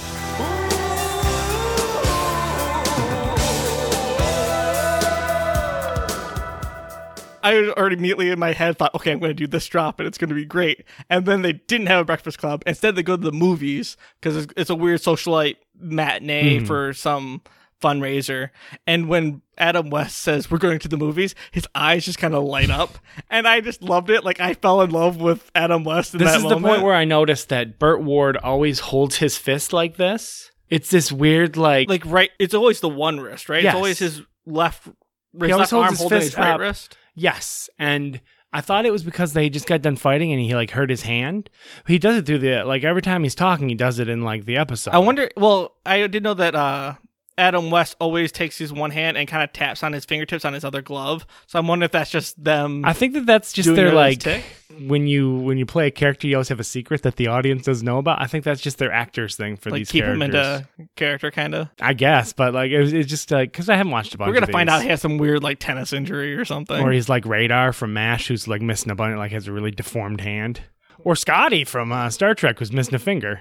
[7.42, 10.06] I already immediately in my head thought, okay, I'm going to do this drop and
[10.06, 10.84] it's going to be great.
[11.10, 12.62] And then they didn't have a Breakfast Club.
[12.66, 16.64] Instead, they go to the movies because it's, it's a weird socialite matinee hmm.
[16.64, 17.42] for some
[17.82, 18.50] fundraiser.
[18.86, 22.44] And when Adam West says we're going to the movies, his eyes just kind of
[22.44, 24.24] light up, and I just loved it.
[24.24, 26.94] Like I fell in love with Adam West in this that is the point where
[26.94, 30.50] I noticed that Burt Ward always holds his fist like this.
[30.70, 33.62] It's this weird like, like right, it's always the one wrist, right?
[33.62, 33.72] Yes.
[33.72, 34.86] It's always his left.
[34.86, 34.94] His
[35.34, 36.60] always left holds arm his holding fist his right up.
[36.60, 36.96] wrist.
[37.14, 38.20] Yes, and
[38.52, 41.02] I thought it was because they just got done fighting and he like hurt his
[41.02, 41.48] hand.
[41.86, 44.44] He does it through the like every time he's talking, he does it in like
[44.44, 44.92] the episode.
[44.92, 45.30] I wonder.
[45.36, 46.94] Well, I did know that uh,
[47.38, 50.52] Adam West always takes his one hand and kind of taps on his fingertips on
[50.52, 51.26] his other glove.
[51.46, 52.84] So I'm wondering if that's just them.
[52.84, 54.44] I think that that's just their like tick.
[54.80, 57.64] When you when you play a character, you always have a secret that the audience
[57.64, 58.20] doesn't know about.
[58.20, 60.16] I think that's just their actors thing for like these keep characters.
[60.16, 61.68] him into character, kind of.
[61.80, 64.28] I guess, but like it was it's just like because I haven't watched a bunch.
[64.28, 66.80] We're gonna find out he has some weird like tennis injury or something.
[66.80, 69.70] or he's like Radar from Mash, who's like missing a bunch, like has a really
[69.70, 70.60] deformed hand.
[71.04, 73.40] Or Scotty from uh, Star Trek, who's missing a finger.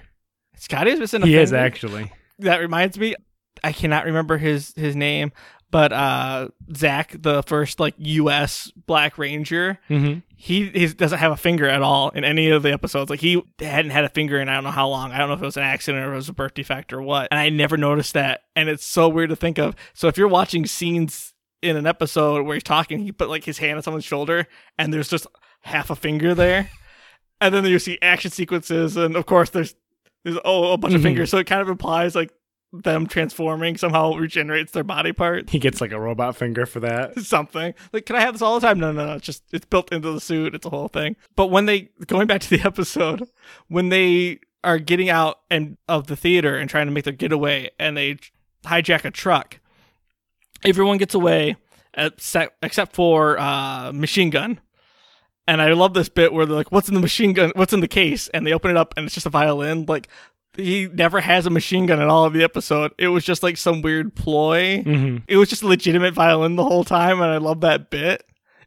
[0.55, 2.11] Scotty's missing a He is actually.
[2.39, 3.15] that reminds me
[3.63, 5.31] i cannot remember his his name
[5.71, 10.19] but uh zach the first like us black ranger Mm-hmm.
[10.35, 13.09] he, he doesn't have a finger at all in any of the episodes.
[13.09, 15.11] Like he hadn't had a finger in i don't know how long.
[15.11, 17.01] I don't know if it was an accident or it was a birth defect or
[17.01, 17.27] what.
[17.31, 18.41] And i never noticed that.
[18.55, 19.75] And it's so weird to think of.
[19.93, 23.59] So if you're watching scenes in an episode where he's talking he put like his
[23.59, 25.27] hand on someone's shoulder and there's just
[25.61, 26.69] half a finger there.
[27.39, 29.75] And then you see action sequences and of course there's
[30.23, 31.03] there's oh a bunch of Mhm.
[31.03, 31.29] fingers.
[31.29, 32.31] So it kind of implies like
[32.73, 35.49] them transforming somehow regenerates their body part.
[35.49, 37.19] He gets like a robot finger for that.
[37.23, 37.73] something.
[37.91, 38.79] Like can i have this all the time?
[38.79, 39.13] No no no.
[39.15, 40.55] It's just it's built into the suit.
[40.55, 41.15] It's a whole thing.
[41.35, 43.27] But when they going back to the episode
[43.67, 47.71] when they are getting out and of the theater and trying to make their getaway
[47.79, 48.17] and they
[48.63, 49.59] hijack a truck
[50.63, 51.55] everyone gets away
[51.95, 54.59] except, except for uh machine gun.
[55.47, 57.51] And i love this bit where they're like what's in the machine gun?
[57.55, 58.27] What's in the case?
[58.29, 59.85] And they open it up and it's just a violin.
[59.87, 60.07] Like
[60.57, 63.57] he never has a machine gun in all of the episode it was just like
[63.57, 65.17] some weird ploy Mm-hmm.
[65.27, 68.23] it was just a legitimate violin the whole time, and I love that bit.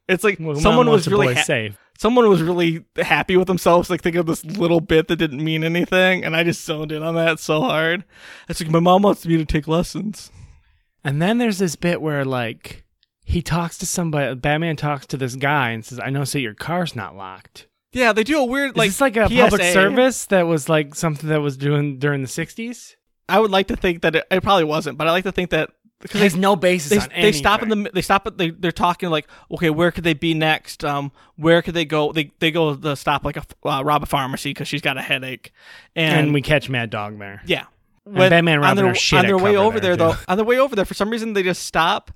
[0.08, 1.76] It's like Well, someone was really ha- safe.
[1.98, 5.64] someone was really happy with themselves, like think of this little bit that didn't mean
[5.64, 8.04] anything, and I just zoned in on that so hard.
[8.48, 10.30] It's like my mom wants me to take lessons.
[11.02, 12.84] And then there's this bit where like
[13.26, 14.34] he talks to somebody.
[14.34, 18.12] Batman talks to this guy and says, "I know, so your car's not locked." Yeah,
[18.12, 19.42] they do a weird Is like this like a PSA.
[19.42, 22.96] public service that was like something that was doing during the '60s?
[23.28, 25.50] I would like to think that it, it probably wasn't, but I like to think
[25.50, 25.70] that
[26.04, 27.84] because There's no basis they, on they stop in anything.
[27.84, 31.10] the they stop at they they're talking like okay where could they be next um
[31.36, 34.50] where could they go they they go to stop like a uh, rob a pharmacy
[34.50, 35.50] because she's got a headache
[35.96, 37.40] and, and we catch Mad Dog there.
[37.46, 37.64] yeah
[38.06, 40.16] Batman and on Robin their, are shit on at their way over there, there, though
[40.28, 42.10] on their way over there for some reason they just stop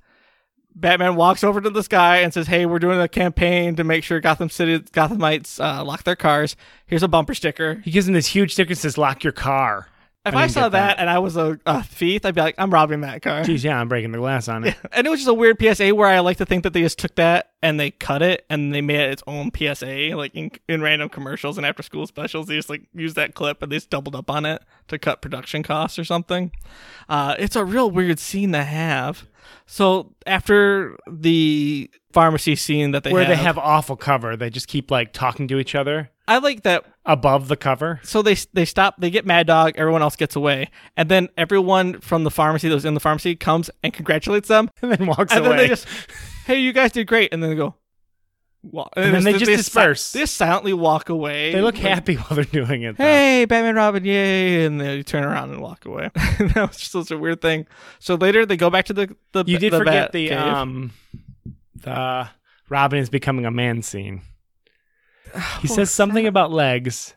[0.75, 4.03] Batman walks over to this guy and says hey we're doing a campaign to make
[4.03, 6.55] sure Gotham City Gothamites uh, lock their cars
[6.85, 9.87] here's a bumper sticker He gives him this huge sticker that says "Lock your car."
[10.25, 10.99] if I I, saw that, that.
[10.99, 13.79] and I was a, a thief I'd be like I'm robbing that car Geez, yeah,
[13.79, 14.75] I'm breaking the glass on it.
[14.91, 16.99] And it was just a weird PSA where I like to think that they just
[16.99, 20.51] took that and they cut it and they made it its own PSA, like in,
[20.67, 22.47] in random commercials and after school specials.
[22.47, 25.21] They just like use that clip and they just doubled up on it to cut
[25.21, 26.51] production costs or something.
[27.07, 29.25] Uh, it's a real weird scene to have.
[29.65, 34.67] So after the pharmacy scene that they Where have, they have awful cover, they just
[34.67, 37.99] keep like talking to each other I like that above the cover.
[38.03, 41.99] so they they stop they get mad dog everyone else gets away and then everyone
[42.01, 45.33] from the pharmacy that was in the pharmacy comes and congratulates them And then walks
[45.33, 45.49] and away.
[45.49, 45.87] then they just
[46.45, 47.75] hey you guys did great and then they go
[48.61, 50.11] well, And then they just disperse.
[50.11, 52.97] they silently walk away They look Like, happy while they're doing it.
[52.97, 53.03] though.
[53.03, 57.11] hey batman robin yay and they turn around and walk away that was just such
[57.11, 57.65] a weird thing
[57.99, 60.37] so later they go back to the the you did the forget the cave.
[60.37, 60.91] um
[61.75, 62.27] the
[62.67, 64.21] Robin is becoming a man scene.
[65.61, 67.15] He says something about legs,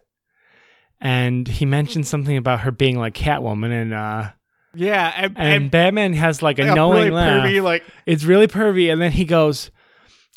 [1.00, 4.30] and he mentions something about her being like Catwoman, and uh,
[4.74, 7.44] yeah and, and, and, Batman has like a knowing really laugh.
[7.46, 9.70] pervy, like It's really pervy, and then he goes,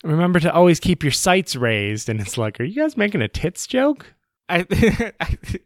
[0.03, 3.27] "Remember to always keep your sights raised." And it's like, are you guys making a
[3.27, 4.13] tits joke?
[4.47, 5.13] I, I,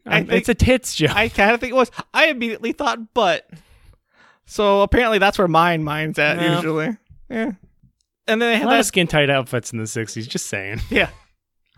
[0.05, 1.15] I Um, think, it's a tits joke.
[1.15, 1.91] I kind of think it was.
[2.13, 3.49] I immediately thought, but.
[4.45, 6.55] So apparently that's where mine mine's at No.
[6.55, 6.97] usually.
[7.29, 7.51] Yeah.
[8.27, 8.83] And then they had a have lot of that.
[8.85, 10.27] skin tight outfits in the '60s.
[10.27, 11.09] Just saying, Yeah.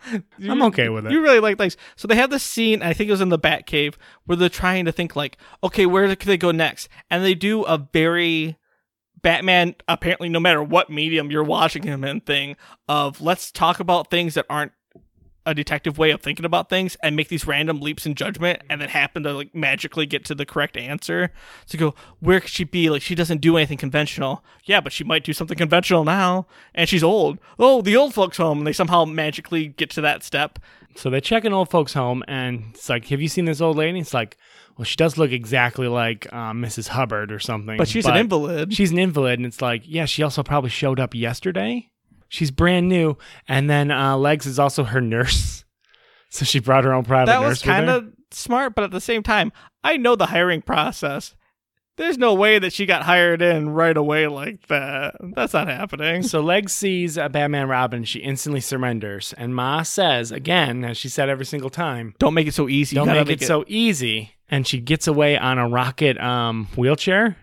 [0.49, 1.11] I'm okay with it.
[1.11, 1.77] You really like things.
[1.95, 4.85] So they have this scene, I think it was in the Batcave, where they're trying
[4.85, 6.89] to think like, okay, where could they go next?
[7.11, 8.57] And they do a very
[9.21, 12.55] Batman, apparently no matter what medium you're watching him in thing
[12.87, 14.71] of let's talk about things that aren't
[15.45, 18.79] a detective way of thinking about things and make these random leaps in judgment and
[18.79, 21.31] then happen to like magically get to the correct answer.
[21.65, 22.89] So go, where could she be?
[22.89, 24.43] Like she doesn't do anything conventional.
[24.65, 26.45] Yeah, but she might do something conventional now.
[26.75, 27.39] And she's old.
[27.57, 28.59] Oh, the old folks home.
[28.59, 30.59] And they somehow magically get to that step.
[30.95, 33.77] So they check an old folks' home, and it's like, "Have you seen this old
[33.77, 34.37] lady?" It's like,
[34.77, 36.89] "Well, she does look exactly like um, Mrs.
[36.89, 38.73] Hubbard or something." But she's an invalid.
[38.73, 41.89] She's an invalid, and it's like, yeah, she also probably showed up yesterday.
[42.29, 45.65] She's brand new, and then uh, Legs is also her nurse,
[46.29, 47.49] so she brought her own private that nurse.
[47.49, 47.71] was with her.
[47.73, 49.51] kind of smart, but at the same time,
[49.83, 51.35] I know the hiring process.
[52.01, 55.15] There's no way that she got hired in right away like that.
[55.35, 56.23] That's not happening.
[56.23, 61.09] So Legs sees a Batman Robin, she instantly surrenders, and Ma says again, as she
[61.09, 62.95] said every single time, Don't make it so easy.
[62.95, 67.37] "Don't gotta make, it, so easy." And she gets away on a rocket um, wheelchair,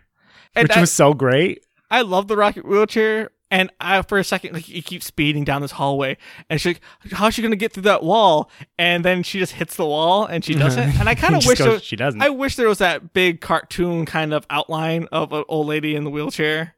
[0.57, 1.65] And which I- was so great.
[1.89, 5.63] I love the rocket wheelchair, and I for a second like he keeps speeding down
[5.63, 6.17] this hallway,
[6.51, 9.77] and she's like, "How's she gonna get through that wall?" And then she just hits
[9.77, 10.91] the wall, and she doesn't.
[11.01, 12.21] And I kind of wish goes, there, she doesn't.
[12.23, 16.05] I wish there was that big cartoon kind of outline of an old lady in
[16.05, 16.75] the wheelchair,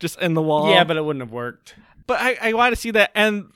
[0.00, 0.70] just in the wall.
[0.70, 1.74] yeah, but it wouldn't have worked.
[2.06, 3.46] but I, I want to see that, and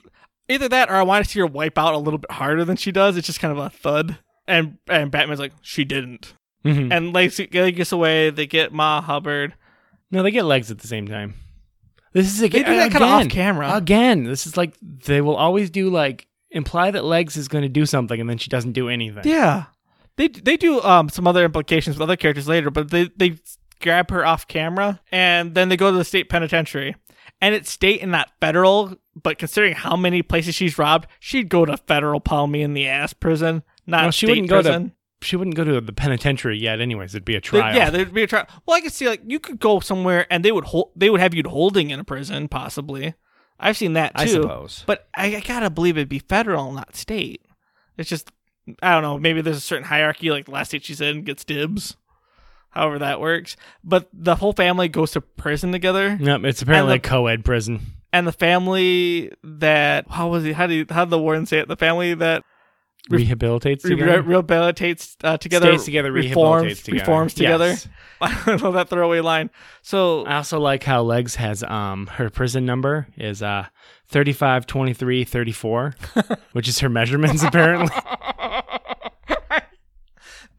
[0.49, 2.75] either that or I want to see her wipe out a little bit harder than
[2.77, 3.17] she does.
[3.17, 6.33] It's just kind of a thud, and and Batman's like, "She didn't."
[6.65, 6.91] Mhm.
[6.91, 8.29] And Legs gets away.
[8.29, 9.53] They get Ma Hubbard.
[10.11, 11.35] No, they get legs at the same time.
[12.13, 13.75] This is They again, do that kinda off camera.
[13.75, 17.69] Again, this is like they will always do like imply that legs is going to
[17.69, 19.23] do something and then she doesn't do anything.
[19.25, 19.65] Yeah,
[20.15, 23.37] they they do um some other implications with other characters later, but they they
[23.81, 26.95] grab her off camera and then they go to the state penitentiary,
[27.41, 28.95] and it's state and not federal.
[29.21, 32.87] But considering how many places she's robbed, she'd go to federal palm me in the
[32.87, 36.79] ass prison, not No, she wouldn't go to she wouldn't go to the penitentiary yet.
[36.79, 37.75] Anyways, it'd be a There- trial.
[37.75, 38.45] yeah, there'd be a trial.
[38.65, 41.19] Well, I could see like you could go somewhere and they would hold they would
[41.21, 43.13] have you holding in a prison possibly.
[43.59, 44.21] I've seen that too.
[44.21, 44.83] I suppose.
[44.85, 47.41] But I, I gotta believe it'd be federal, not state.
[47.97, 48.31] It's just
[48.83, 49.17] I don't know.
[49.17, 50.29] Maybe there's a certain hierarchy.
[50.29, 51.97] Like the last state she's in gets dibs.
[52.69, 53.55] However that works.
[53.83, 57.79] But the whole family goes to prison together, Nope, it's apparently And a co-ed prison.
[58.13, 60.51] and the family that how was he?
[60.51, 61.67] How do you, how did the warden say it?
[61.67, 62.43] The family that
[63.09, 64.23] Rehabilitates re- together.
[64.23, 66.99] rehabilitates uh, together, Stays together, reforms, rehabilitates together.
[66.99, 67.67] reforms together.
[67.67, 67.87] Yes.
[68.21, 69.49] I love that throwaway line.
[69.81, 73.67] So I also like how Legs has um her prison number is uh
[74.07, 75.95] 35 23 34,
[76.53, 77.95] which is her measurements apparently.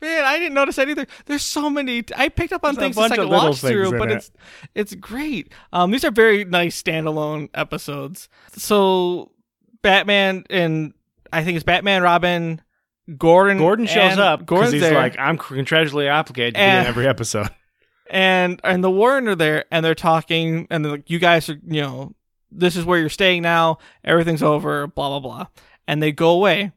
[0.01, 1.07] Man, I didn't notice that either.
[1.27, 2.05] There's so many.
[2.17, 4.17] I picked up on There's things the bunch second of little watch through, but it.
[4.19, 4.31] it's
[4.77, 5.53] it's great.
[5.73, 8.29] Um, these are very nice standalone episodes.
[8.57, 9.33] So,
[9.83, 10.95] Batman and
[11.33, 12.61] I think it's Batman, Robin,
[13.17, 16.65] Gordon Gordon shows and- up because Gordon's he's there, like, I'm contractually obligated to be
[16.65, 17.49] in every episode.
[18.11, 21.59] and and the Warren are there, and they're talking, and they're like, "You guys are,
[21.67, 22.15] you know,
[22.51, 23.79] this is where you're staying now.
[24.05, 24.87] Everything's over.
[24.87, 25.47] Blah blah blah."
[25.87, 26.73] And they go away,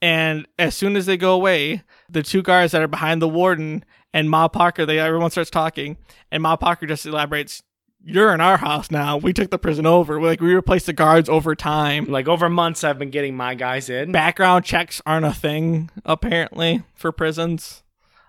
[0.00, 3.84] and as soon as they go away, the two guards that are behind the warden
[4.12, 5.96] and Ma Parker, they everyone starts talking,
[6.30, 7.62] and Ma Parker just elaborates.
[8.04, 9.16] You're in our house now.
[9.16, 10.20] We took the prison over.
[10.20, 12.06] Like we replaced the guards over time.
[12.06, 14.12] Like over months, I've been getting my guys in.
[14.12, 17.82] Background checks aren't a thing apparently for prisons.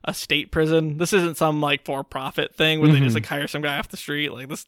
[0.03, 0.97] A state prison.
[0.97, 3.15] This isn't some like for-profit thing where they just Mhm.
[3.15, 4.31] like hire some guy off the street.
[4.31, 4.65] Like this,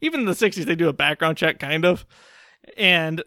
[0.00, 2.04] even in the '60s, they do a background check kind of.
[2.76, 3.22] And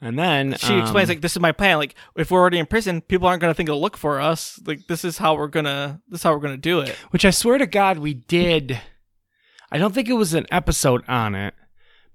[0.00, 1.76] And then she explains um, like this is my plan.
[1.76, 4.58] Like if we're already in prison, people aren't gonna think to look for us.
[4.64, 6.96] Like this is how we're gonna this is how we're gonna do it.
[7.10, 8.80] which I swear to God we did.
[9.70, 11.54] I don't think it was an episode on it,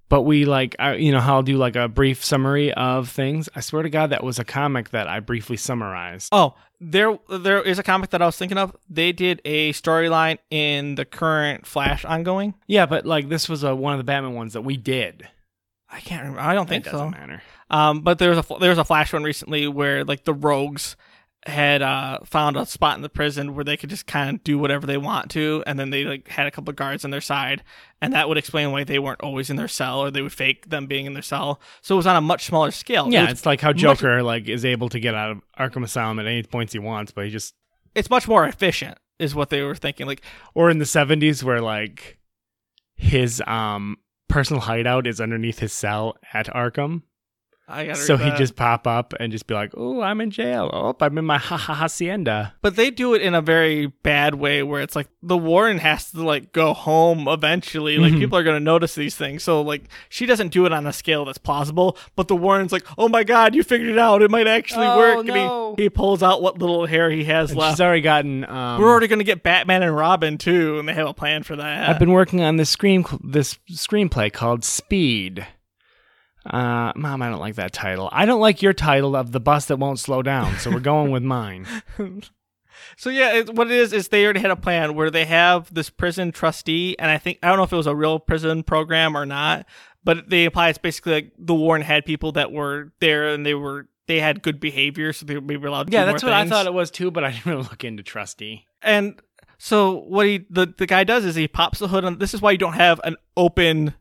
[0.10, 3.50] but we like, I, you know, how I'll do like a brief summary of things.
[3.56, 6.30] I swear to God that was a comic that I briefly summarized.
[6.32, 8.76] Oh, there there is a comic that I was thinking of.
[8.90, 12.54] They did a storyline in the current Flash ongoing.
[12.68, 15.28] Yeah, but like this was a, one of the Batman ones that we did.
[15.90, 16.42] I can't remember.
[16.42, 16.98] I don't think it so.
[16.98, 17.42] doesn't matter.
[17.70, 20.96] Um, but there was a there was a flash one recently where like the rogues
[21.48, 24.58] had uh found a spot in the prison where they could just kind of do
[24.58, 27.22] whatever they want to, and then they like had a couple of guards on their
[27.22, 27.64] side,
[28.02, 30.70] and that would explain why they weren't always in their cell, or they would fake
[30.70, 31.62] them being in their cell.
[31.82, 33.08] So it was on a much smaller scale.
[33.12, 35.84] Yeah, was- it's like how much- Joker like is able to get out of Arkham
[35.84, 37.54] Asylum at any points he wants, but he just
[37.94, 40.08] it's much more efficient, is what they were thinking.
[40.08, 40.22] Like
[40.56, 42.18] or in the seventies where like
[42.96, 47.04] his um personal hideout is underneath his cell at Arkham.
[47.68, 50.70] I got So he'd just pop up and just be like, "Oh, I'm in jail.
[50.72, 54.36] Oh, I'm in my ha ha hacienda." But they do it in a very bad
[54.36, 57.98] way where it's like the Warren has to like go home eventually.
[57.98, 58.20] Like Mhm.
[58.20, 59.42] people are going to notice these things.
[59.44, 62.86] So like she doesn't do it on a scale that's plausible, but the Warren's like,
[63.00, 64.22] "Oh my god, you figured it out.
[64.22, 65.70] It might actually Oh, work." no.
[65.70, 67.74] And he, he pulls out what little hair he has And left.
[67.78, 68.44] she's already gotten.
[68.48, 71.42] Um, We're already going to get Batman and Robin too, and they have a plan
[71.42, 71.90] for that.
[71.90, 75.48] I've been working on this screen this screenplay called Speed.
[76.46, 78.10] Uh, Mom, I don't like that title.
[78.12, 80.58] I don't like your title of the bus that won't slow down.
[80.60, 81.68] So we're going with mine.
[82.98, 85.74] So yeah, it, what it is is they already had a plan where they have
[85.74, 88.64] this prison trustee, and I think I don't know if it was a real prison
[88.64, 89.66] program or not,
[90.04, 93.54] but they imply it's basically like the Warren had people that were there and they
[93.54, 95.88] were they had good behavior, so they were maybe allowed.
[95.88, 97.84] To Yeah, do that's what I thought it was too, but I didn't really look
[97.84, 98.66] into trustee.
[98.82, 99.20] And
[99.58, 102.20] so what he the the guy does is he pops the hood on.
[102.20, 103.94] This is why you don't have an open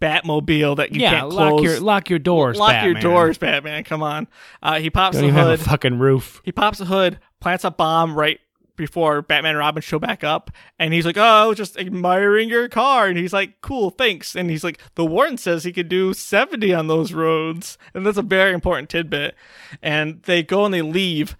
[0.00, 1.64] Batmobile that you yeah, can't lock close.
[1.64, 2.58] your lock your doors.
[2.58, 3.82] Lock your doors, Batman.
[3.84, 4.28] Come on.
[4.62, 5.60] Uh, he pops Don't the hood.
[5.60, 6.42] a fucking roof.
[6.44, 8.38] He pops the hood, plants a bomb right
[8.76, 12.50] before Batman and Robin show back up, and he's like, "Oh, I was just admiring
[12.50, 15.88] your car," and he's like, "Cool, thanks." And he's like, "The Warden says he could
[15.88, 19.34] do seventy on those roads," and that's a very important tidbit.
[19.82, 21.36] And they go and they leave.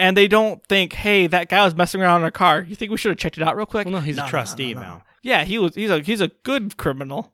[0.00, 2.60] And they don't think, hey, that guy was messing around in our car.
[2.62, 3.84] You think we should have checked it out real quick?
[3.84, 4.86] Well, no, he's a no, trustee no, no.
[4.86, 5.02] now.
[5.22, 5.74] Yeah, he was.
[5.74, 7.32] He's a he's a good criminal.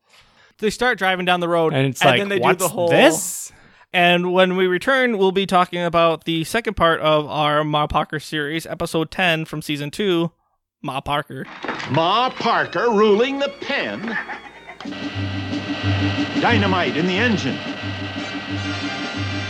[0.65, 2.89] They start driving down the road, And it's like, then they what's do the whole
[2.89, 3.53] this?
[3.93, 8.19] and when we return, we'll be talking about the second part of our Ma Parker
[8.19, 10.33] series, episode 10 from season 2,
[10.81, 11.45] Ma Parker.
[11.91, 14.17] Ma Parker ruling the pen.
[16.41, 17.59] Dynamite in the engine.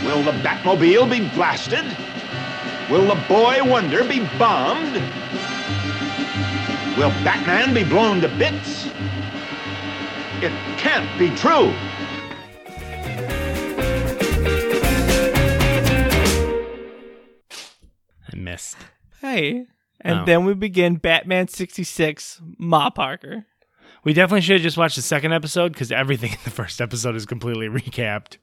[0.05, 1.85] Will the Batmobile be blasted?
[2.91, 4.95] Will the Boy Wonder be bombed?
[6.97, 8.89] Will Batman be blown to bits?
[10.41, 11.73] It can't be true.
[18.31, 18.77] I missed.
[19.21, 19.65] Hey.
[20.01, 20.25] And Oh.
[20.25, 23.45] then we begin Batman 66, Ma Parker.
[24.03, 27.15] We definitely should have just watched the second episode because everything in the first episode
[27.15, 28.37] is completely recapped.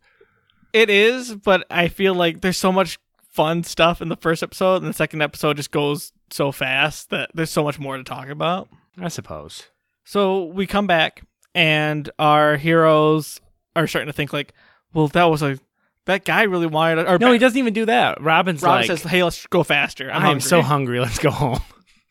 [0.72, 2.98] It is, but I feel like there's so much
[3.30, 7.30] fun stuff in the first episode, and the second episode just goes so fast that
[7.34, 8.68] there's so much more to talk about.
[8.98, 9.68] I suppose.
[10.04, 11.22] So we come back,
[11.54, 13.40] and our heroes
[13.76, 14.54] are starting to think, like,
[14.92, 15.58] well, that was a.
[16.06, 17.06] That guy really wanted.
[17.06, 18.20] Or No, he doesn't even do that.
[18.20, 20.10] Robin's Robin like, says, "Hey, let's go faster.
[20.10, 20.98] I'm, I'm so hungry.
[20.98, 21.60] Let's go home.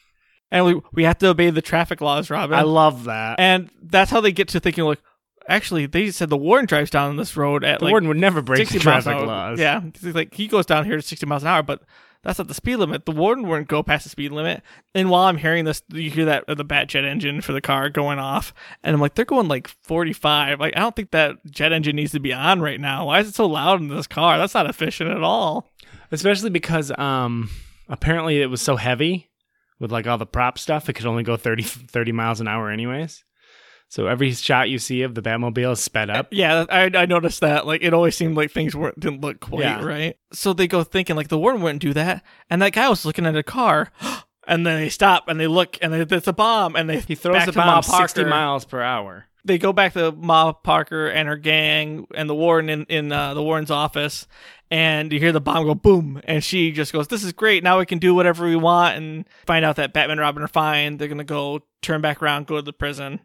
[0.51, 3.39] and we we have to obey the traffic laws, Robin." I love that.
[3.39, 5.01] and that's how they get to thinking like,
[5.49, 8.41] actually, they said the warden drives down this road at the like warden would never
[8.41, 9.49] break 60 the miles traffic an hour.
[9.49, 9.59] laws.
[9.59, 11.81] Yeah, like he goes down here to 60 miles an hour, but
[12.23, 13.05] that's not the speed limit.
[13.05, 14.61] The warden wouldn't go past the speed limit.
[14.93, 17.89] And while I'm hearing this, you hear that the bat jet engine for the car
[17.89, 18.53] going off,
[18.83, 20.59] and I'm like, they're going like 45.
[20.59, 23.07] Like, I don't think that jet engine needs to be on right now.
[23.07, 24.37] Why is it so loud in this car?
[24.37, 25.69] That's not efficient at all.
[26.11, 27.49] Especially because um
[27.89, 29.29] apparently it was so heavy
[29.79, 32.69] with like all the prop stuff, it could only go 30, 30 miles an hour
[32.69, 33.23] anyways.
[33.91, 36.29] So every shot you see of the Batmobile is sped up.
[36.31, 37.67] Yeah, I, I noticed that.
[37.67, 39.83] Like, it always seemed like things weren't didn't look quite Yeah.
[39.83, 40.17] right.
[40.31, 43.25] So they go thinking like the warden wouldn't do that, and that guy was looking
[43.25, 43.91] at a car,
[44.47, 47.15] and then they stop and they look, and they, it's a bomb, and they He
[47.15, 49.25] throws the bomb 60 miles per hour.
[49.43, 53.33] They go back to Ma Parker and her gang and the warden in in uh,
[53.33, 54.25] the warden's office,
[54.69, 57.61] and you hear the bomb go boom, and she just goes, "This is great.
[57.61, 60.47] Now we can do whatever we want." And find out that Batman and Robin are
[60.47, 60.95] fine.
[60.95, 63.19] They're gonna go turn back around, go to the prison.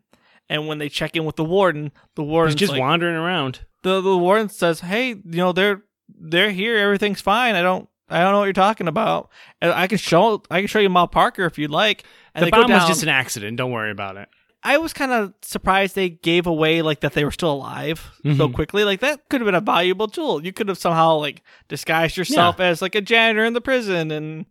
[0.48, 3.60] And when they check in with the warden, the He's warden's just like, wandering around.
[3.82, 5.82] the the warden says, "Hey, you know they're
[6.20, 6.76] they're here.
[6.76, 7.54] Everything's fine.
[7.56, 9.30] I don't I don't know what you're talking about.
[9.60, 12.50] And I can show I can show you Ma Parker if you'd like." And the
[12.50, 13.56] bomb was just an accident.
[13.56, 14.28] Don't worry about it.
[14.62, 18.48] I was kind of surprised they gave away like that they were still alive so
[18.48, 18.54] Mhm.
[18.54, 18.82] quickly.
[18.84, 20.44] Like that could have been a valuable tool.
[20.44, 24.46] You could have somehow like disguised yourself as like a janitor in the prison and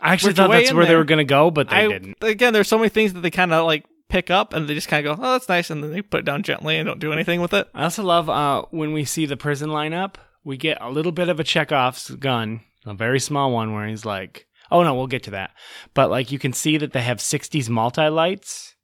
[0.00, 2.16] I actually thought that's where they were going to go, but they I didn't.
[2.22, 4.88] again there's so many things that they kind of like pick up and they just
[4.88, 6.98] kind of go, "Oh, that's nice." And then they put it down gently and don't
[7.00, 7.68] do anything with it.
[7.74, 11.28] I also love uh, when we see the prison lineup, we get a little bit
[11.28, 15.22] of a Chekhov's gun, a very small one where he's like, oh no, we'll get
[15.24, 15.50] to that.
[15.94, 18.74] But like you can see that they have 60s multi lights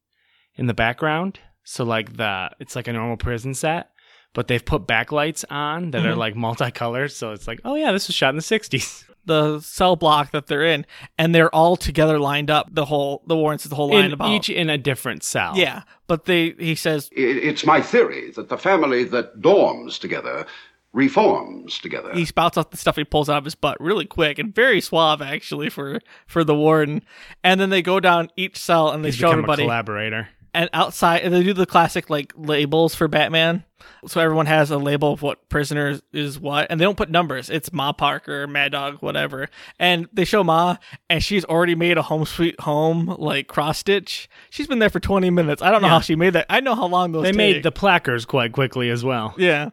[0.54, 1.38] in the background.
[1.64, 3.90] So like the, it's like a normal prison set,
[4.34, 6.16] but they've put backlights on that are Mhm.
[6.18, 9.04] like multicolored, So it's like, oh yeah, this was shot in the 60s.
[9.26, 10.86] the cell block that they're in,
[11.18, 12.68] and they're all together lined up.
[12.72, 15.52] The whole the warrants the whole line In, about each in a different cell.
[15.56, 20.46] yeah, but they he says I- It's my theory that the family that dorms together
[20.92, 22.10] reforms together.
[22.14, 24.80] he spouts out the stuff he pulls out of his butt really quick and very
[24.80, 27.02] suave actually for for the warden,
[27.44, 30.28] and then they go down each cell and they He's show become everybody a collaborator.
[30.54, 33.64] And outside and they do the classic like labels for Batman.
[34.08, 37.50] So everyone has a label of what prisoner is what, and they don't put numbers.
[37.50, 39.48] It's Ma Parker, Mad Dog, whatever.
[39.78, 40.76] And they show Ma,
[41.10, 44.28] and she's already made a home sweet home like cross stitch.
[44.50, 45.60] She's been there for twenty minutes.
[45.62, 45.94] I don't know Yeah.
[45.94, 46.46] how she made that.
[46.48, 47.22] I know how long those.
[47.24, 47.36] They take.
[47.36, 49.34] made the placards quite quickly as well.
[49.36, 49.70] yeah,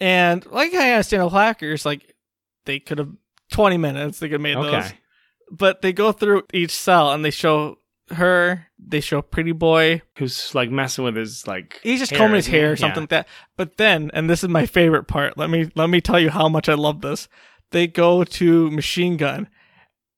[0.00, 2.14] and like I understand the placards, like
[2.66, 3.10] they could have
[3.52, 4.18] twenty minutes.
[4.18, 4.92] They could have made those
[5.50, 7.76] but they go through each cell and they show
[8.10, 10.02] her, they show Pretty Boy.
[10.18, 12.76] Who's like messing with his like He's just hair, combing his hair or Yeah.
[12.76, 13.28] something like that.
[13.56, 15.36] But then, and this is my favorite part.
[15.38, 17.28] Let me let me tell you how much I love this.
[17.70, 19.48] They go to Machine Gun,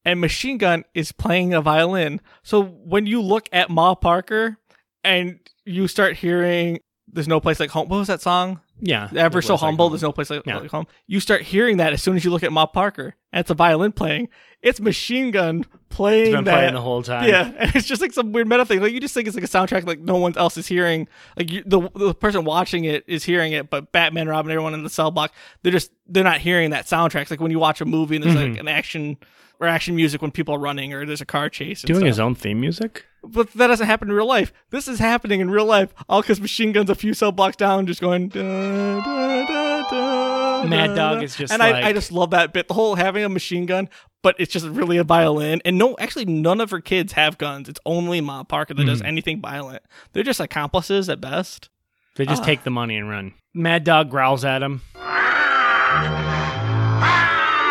[0.04, 2.20] and Machine Gun is playing a violin.
[2.42, 4.58] So when you look at Ma Parker
[5.04, 8.60] and you start hearing "There's no place like home," what was that song?
[8.80, 9.08] Yeah.
[9.16, 9.88] Ever so was like humble.
[9.90, 10.58] There's no place like, Yeah.
[10.58, 10.86] like home.
[11.06, 13.54] You start hearing that as soon as you look at Ma Parker, and it's a
[13.54, 14.28] violin playing.
[14.62, 16.52] It's Machine Gun playing It's been that.
[16.54, 17.28] playing the whole time.
[17.28, 18.80] Yeah, and it's just like some weird meta thing.
[18.82, 21.08] Like you just think it's like a soundtrack like no one else is hearing.
[21.36, 24.82] Like you, the the person watching it is hearing it, but Batman, Robin, everyone in
[24.82, 27.22] the cell block, they're just they're not hearing that soundtrack.
[27.22, 28.52] It's like when you watch a movie and there's Mm-hmm.
[28.52, 29.16] like an action
[29.60, 31.82] or action music when people are running or there's a car chase.
[31.82, 32.06] And Doing stuff.
[32.08, 33.06] his own theme music?
[33.28, 34.52] But that doesn't happen in real life.
[34.70, 35.92] This is happening in real life.
[36.08, 38.28] All because Machine Gun's a few cell blocks down, just going.
[38.28, 42.66] Da, da, da, Mad Dog is just and I, I just love that bit.
[42.68, 43.88] The whole having a machine gun,
[44.22, 45.60] but it's just really a violin.
[45.64, 47.68] And no, actually, none of her kids have guns.
[47.68, 48.88] It's only Ma Parker that Mm-hmm.
[48.88, 49.82] does anything violent.
[50.12, 51.68] They're just accomplices at best.
[52.16, 52.46] They just Ah.
[52.46, 53.34] take the money and run.
[53.54, 54.80] Mad Dog growls at him.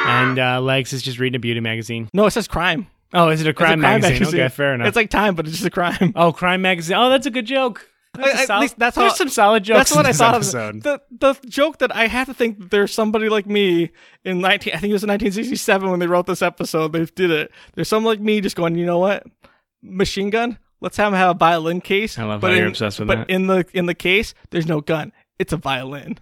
[0.07, 2.09] And uh, Legs is just reading a beauty magazine.
[2.13, 2.87] No, it says crime.
[3.15, 4.27] Oh, is it a It's a crime, magazine?
[4.27, 4.87] Okay, fair enough.
[4.87, 6.13] It's like time, but it's just a crime.
[6.15, 6.97] oh, crime magazine.
[6.97, 7.87] Oh, that's a good joke.
[8.13, 9.77] That's a At solid- least that's There's how- some solid jokes.
[9.77, 10.75] That's what in I this thought episode.
[10.77, 10.83] of.
[10.83, 13.91] The the joke that I have to think there's somebody like me
[14.23, 16.93] in 19 I think it was in 1967 when they wrote this episode.
[16.93, 17.51] They did it.
[17.73, 19.23] There's someone like me just going, you know what,
[19.81, 20.57] machine gun.
[20.81, 22.17] Let's have him have a violin case.
[22.19, 23.29] I love but how you're obsessed with but that.
[23.29, 25.11] in the in the case, there's no gun.
[25.39, 26.17] It's a violin.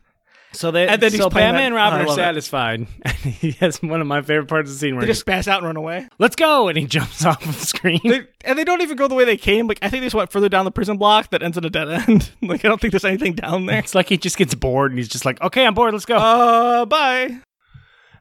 [0.53, 2.21] So they, And then he's so playing Batman and that- Robin are love it.
[2.21, 2.87] satisfied.
[3.23, 5.47] he has one of my favorite parts of the scene where They he just pass
[5.47, 6.07] out and run away.
[6.19, 7.99] let's go, and he jumps off of the screen.
[8.03, 9.67] They, and they don't even go the way they came.
[9.67, 11.69] Like I think they just went further down the prison block that ends in a
[11.69, 12.31] dead end.
[12.41, 13.79] like I don't think there's anything down there.
[13.79, 15.93] it's like he just gets bored, and he's just like, "Okay, I'm bored.
[15.93, 17.35] Let's go." Uh, bye.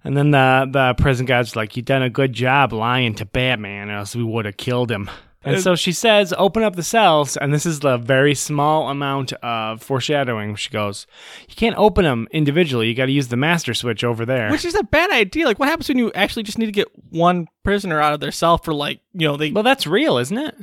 [0.04, 3.90] and then the the prison guard's like, "You done a good job lying to Batman,
[3.90, 5.10] or else we would have killed him."
[5.44, 9.32] And so she says, "Open up the cells." And this is the very small amount
[9.34, 10.54] of foreshadowing.
[10.56, 11.06] She goes,
[11.48, 12.88] "You can't open them individually.
[12.88, 15.46] You got to use the master switch over there." Which is a bad idea.
[15.46, 18.32] Like, what happens when you actually just need to get one prisoner out of their
[18.32, 19.50] cell for like, you know, they.
[19.50, 20.54] well, that's real, isn't it?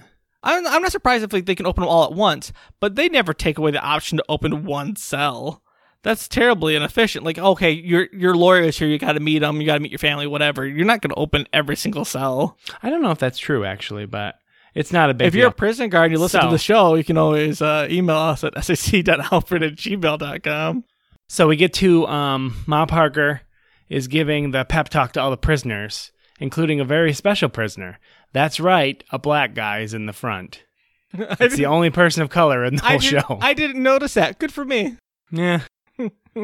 [0.41, 3.09] I'm, I'm not surprised if like they can open them all at once, but they
[3.09, 5.61] never take away the option to open one cell.
[6.01, 7.25] That's terribly inefficient.
[7.25, 8.87] Like, okay, your your lawyer is here.
[8.87, 9.59] You got to meet them.
[9.59, 10.27] You got to meet your family.
[10.27, 10.65] Whatever.
[10.65, 12.57] You're not going to open every single cell.
[12.81, 14.39] I don't know if that's true actually, but
[14.79, 16.57] it's not a big if you're a prison guard and you listen So- to the
[16.57, 20.83] show, you can always uh, email us at sac.alfred at gmail.com.
[21.27, 23.41] So we get to um, Ma Parker
[23.89, 27.99] is giving the pep talk to all the prisoners, including a very special prisoner.
[28.33, 30.63] That's right, a black guy is in the front.
[31.13, 33.37] It's the only person of color in the I whole didn't, show.
[33.41, 34.37] I didn't notice that.
[34.39, 34.95] Good for me.
[35.31, 35.61] yeah.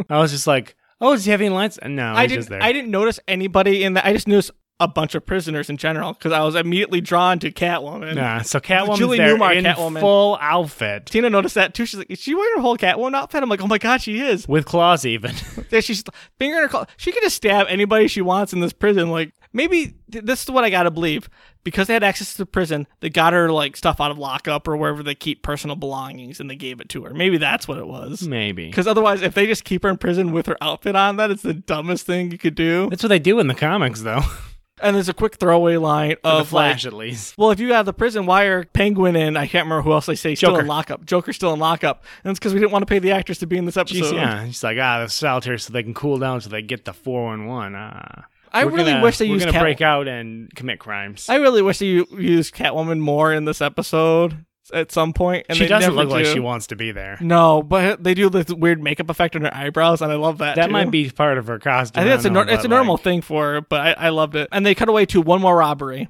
[0.09, 1.77] I was just like, oh, does he have any lines?
[1.85, 2.39] No, I he's didn't.
[2.39, 2.63] just there.
[2.63, 4.05] I didn't notice anybody in that.
[4.05, 7.51] I just noticed a bunch of prisoners in general because I was immediately drawn to
[7.51, 8.15] Catwoman.
[8.15, 10.01] Nah, so Catwoman's Julie there Newmar in Catwoman.
[10.01, 11.85] full outfit Tina noticed that too.
[11.85, 14.19] She's like, "Is she wearing her whole Catwoman outfit?" I'm like, "Oh my god, she
[14.19, 15.33] is." with claws even.
[15.71, 16.03] Yeah, she's
[16.37, 16.85] finger in her claw.
[16.95, 19.09] She could just stab anybody she wants in this prison.
[19.09, 21.27] Like maybe th- this is what I gotta believe
[21.65, 22.87] because they had access to the prison.
[23.01, 26.49] They got her like stuff out of lockup or wherever they keep personal belongings, and
[26.49, 27.13] they gave it to her.
[27.13, 28.25] Maybe that's what it was.
[28.27, 28.67] Maybe.
[28.67, 31.41] Because otherwise, if they just keep her in prison with her outfit on, that is
[31.41, 32.89] the dumbest thing you could do.
[32.89, 34.21] That's what they do in the comics, though.
[34.81, 37.37] And there's a quick throwaway line the of Flash, like, at least.
[37.37, 40.15] well, if you have the prison, wire, Penguin and I can't remember who else they
[40.15, 41.05] say still in lockup?
[41.05, 43.47] Joker's still in lockup, and it's because we didn't want to pay the actors to
[43.47, 44.03] be in this episode.
[44.03, 44.45] Jeez, yeah.
[44.45, 47.73] She's like, ah, the solitaire so they can cool down so they get the 411.
[47.75, 48.25] Ah.
[48.51, 51.27] I We're really gonna- wish they we're used gonna Cat- break out and commit crimes.
[51.29, 55.45] I really wish they u- used Catwoman more in this episode at some point.
[55.49, 56.33] And she they doesn't never look like do.
[56.33, 57.17] she wants to be there.
[57.21, 60.55] No, but they do this weird makeup effect on her eyebrows, and I love that.
[60.55, 60.71] That too.
[60.71, 62.01] might be part of her costume.
[62.01, 64.07] I think it's a nor- know, it's a normal like, thing for her, but I,
[64.07, 64.49] I loved it.
[64.51, 66.09] And they cut away to one more robbery,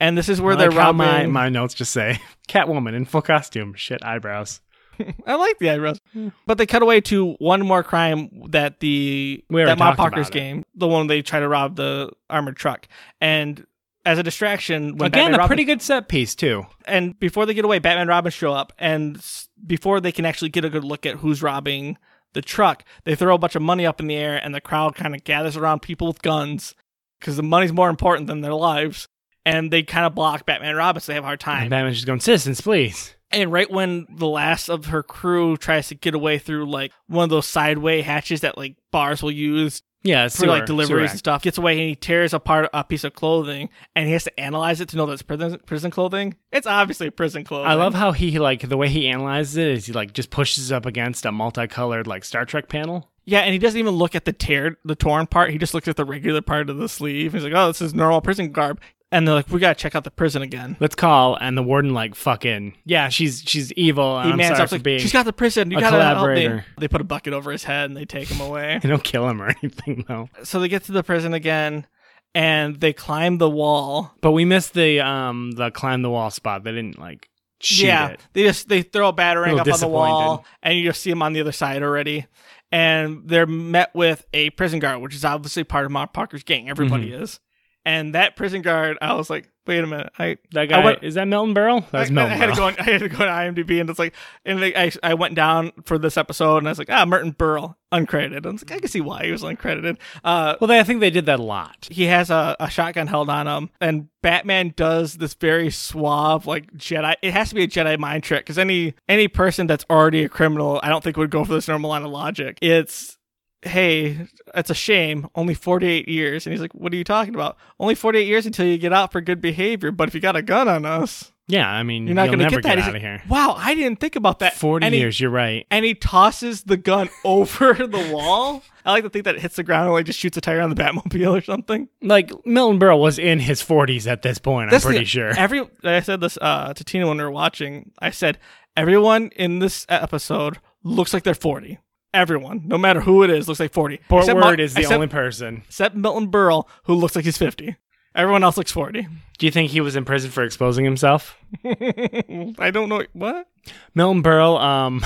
[0.00, 0.96] and this is where I they're like robbing.
[0.98, 3.74] my, my notes just say Catwoman in full costume.
[3.74, 4.60] Shit, eyebrows.
[5.26, 6.00] I like the eyebrows,
[6.46, 10.64] but they cut away to one more crime that the We that Ma Parker's game,
[10.74, 12.86] the one they try to rob the armored truck,
[13.20, 13.66] and
[14.04, 16.66] as a distraction, when Again, Batman a Robin- pretty good set piece too.
[16.86, 19.24] and before they get away, Batman and Robin show up, and
[19.66, 21.96] before they can actually get a good look at who's robbing
[22.34, 24.94] the truck, they throw a bunch of money up in the air, and the crowd
[24.94, 26.74] kind of gathers around people with guns
[27.20, 29.08] because the money's more important than their lives.
[29.46, 31.62] And they kind of block Batman and Robin, so they have a hard time.
[31.62, 33.14] And Batman's just going, citizens, please.
[33.30, 37.24] And right when the last of her crew tries to get away through like one
[37.24, 41.42] of those sideway hatches that like bars will use Yeah, for like deliveries and stuff,
[41.42, 44.82] gets away and he tears apart a piece of clothing and he has to analyze
[44.82, 46.36] it to know that it's prison prison clothing.
[46.52, 47.70] It's obviously prison clothing.
[47.70, 50.70] I love how he like the way he analyzes it is he like just pushes
[50.70, 53.08] up against a multicolored like Star Trek panel.
[53.24, 55.50] Yeah, and he doesn't even look at the tear the torn part.
[55.50, 57.32] He just looks at the regular part of the sleeve.
[57.32, 58.80] He's like, "Oh, this is normal prison garb."
[59.14, 61.94] And they're like, "We gotta check out the prison again." Let's call and the warden
[61.94, 64.20] like fucking yeah, she's she's evil.
[64.20, 64.98] He I'm mans sorry up for like, being.
[64.98, 65.70] "She's got the prison.
[65.70, 68.28] You a gotta help me." They put a bucket over his head and they take
[68.28, 68.78] him away.
[68.82, 70.28] They don't kill him or anything though.
[70.42, 71.86] so they get to the prison again,
[72.34, 74.12] and they climb the wall.
[74.20, 76.64] But we missed the um the climb the wall spot.
[76.64, 77.28] They didn't like
[77.60, 78.20] shoot yeah, it.
[78.32, 81.00] they just they throw a battering A up little on the wall, and you just
[81.00, 82.26] see them on the other side already.
[82.72, 86.68] And they're met with a prison guard, which is obviously part of Ma Parker's gang.
[86.68, 87.22] Everybody Mm-hmm.
[87.22, 87.38] is.
[87.86, 91.02] And that prison guard, I was like, wait a minute, I That I guy went-
[91.02, 91.84] is that Milton Berle?
[91.90, 92.66] That's I, Milton I had to go.
[92.66, 94.14] On, I had to go to IMDb, and it's like,
[94.44, 97.74] and I I went down for this episode, and I was like, ah, Milton Berle,
[97.92, 98.46] uncredited.
[98.46, 99.98] I was like, I can see why he was uncredited.
[100.24, 101.88] Uh, Well, they, I think they did that a lot.
[101.90, 106.72] he has a, a shotgun held on him, and Batman does this very suave, like
[106.74, 107.14] Jedi.
[107.22, 110.28] It has to be a Jedi mind trick because any any person that's already a
[110.28, 112.58] criminal, I don't think would go for this normal line of logic.
[112.62, 113.18] It's
[113.64, 116.46] hey, it's a shame, only 48 years.
[116.46, 117.56] And he's like, what are you talking about?
[117.80, 119.90] Only 48 years until you get out for good behavior.
[119.90, 122.46] But if you got a gun on us, Yeah, I mean, you're not going to
[122.48, 122.76] get that.
[122.76, 123.22] get out of like, here.
[123.28, 124.54] Wow, I didn't think about that.
[124.54, 125.18] Forty And he- years.
[125.20, 125.66] You're right.
[125.70, 128.62] and he tosses the gun over the wall.
[128.86, 130.60] I like to think that it hits the ground and like just shoots a tire
[130.60, 131.88] on the Batmobile or something.
[132.02, 134.72] Like Milton Berle was in his 40s at this point.
[134.72, 135.30] I'm pretty the- sure.
[135.30, 137.92] Every I said this uh, to Tina when we were watching.
[137.98, 138.38] I said
[138.76, 141.78] everyone in this episode looks like they're 40.
[142.14, 143.98] Everyone, no matter who it is, looks like 40.
[144.08, 145.62] Port Except Word is the except- only person.
[145.66, 147.76] except Milton Berle, who looks like he's 50.
[148.14, 149.08] Everyone else looks 40.
[149.38, 151.36] Do you think he was in prison for exposing himself?
[151.64, 153.48] I don't know what.
[153.94, 155.04] Milton Berle um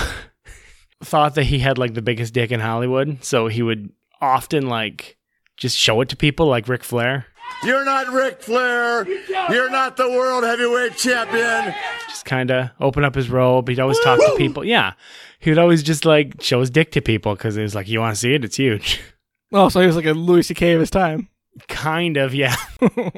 [1.03, 3.91] thought that he had like the biggest dick in Hollywood, so he would
[4.21, 5.17] often like
[5.57, 7.27] just show it to people like Ric Flair.
[7.65, 9.07] You're not Ric Flair.
[9.51, 11.75] You're not the world heavyweight champion.
[12.09, 13.69] Just kind of open up his robe.
[13.69, 14.65] He'd always talk to people.
[14.65, 14.93] Yeah.
[15.41, 18.01] He would always just like show his dick to people because it was like, you
[18.01, 18.45] want to see it?
[18.45, 19.01] It's huge.
[19.53, 20.75] Oh, so he was like a Louis C.K.
[20.75, 21.29] of his time.
[21.69, 22.55] kind of, yeah.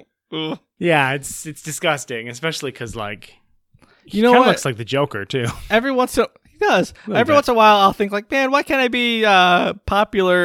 [0.78, 3.35] Yeah, it's it's disgusting, especially because like
[4.05, 4.49] You know kind what?
[4.49, 5.47] looks like the Joker too.
[5.68, 6.24] every once in
[6.61, 6.95] he does.
[7.07, 7.35] Every bit.
[7.35, 10.37] once in a while, I'll think like, man, why can't I be uh, popular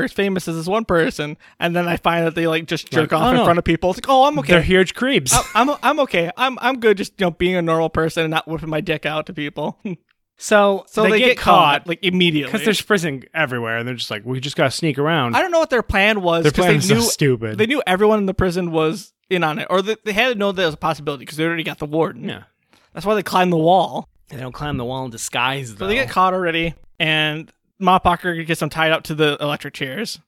[0.00, 1.36] or as famous as this one person?
[1.58, 3.64] And then I find that they like just jerk Like, off oh, in front of
[3.64, 3.90] people.
[3.90, 4.54] It's like, oh, I'm okay.
[4.54, 5.32] They're huge creeps.
[5.32, 6.30] I- I'm I'm okay.
[6.36, 6.96] I'm I'm good.
[6.96, 9.78] Just you know, being a normal person and not whipping my dick out to people.
[10.42, 12.50] So so they, get, caught, like immediately.
[12.50, 15.36] because there's prison everywhere, and they're just like, we just gotta sneak around.
[15.36, 16.44] I don't know what their plan was.
[16.44, 17.58] Their plan they so knew stupid.
[17.58, 20.34] They knew everyone in the prison was in on it, or they, they had to
[20.34, 22.26] know there was a possibility because they already got the warden.
[22.26, 22.44] yeah,
[22.94, 24.08] That's why they climbed the wall.
[24.30, 25.84] They don't climb the wall in disguise though.
[25.84, 29.74] So they get caught already, and Ma Parker gets them tied up to the electric
[29.74, 30.20] chairs,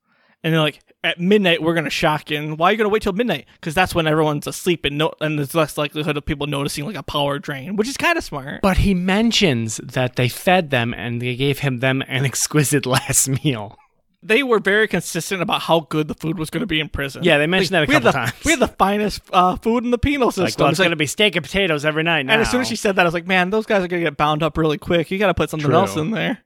[0.43, 2.39] and they're like, at midnight we're gonna shock you.
[2.39, 3.47] And why are you gonna wait till midnight?
[3.55, 6.97] Because that's when everyone's asleep and no, and there's less likelihood of people noticing like
[6.97, 8.61] a power drain, which is kind of smart.
[8.63, 13.29] But he mentions that they fed them and they gave him them an exquisite last
[13.45, 13.77] meal.
[14.25, 17.25] They were very consistent about how good the food was going to be in prison.
[17.25, 18.33] Yeah, they mentioned that a we couple the- times.
[18.45, 20.45] We had the finest uh, food in the penal system.
[20.45, 22.35] Like, well, it's It's like- going to be steak and potatoes every night now.
[22.35, 24.03] and as soon as she said that, I was like, man, those guys are going
[24.03, 25.11] to get bound up really quick.
[25.11, 25.77] You got to put something True.
[25.79, 26.39] else in there.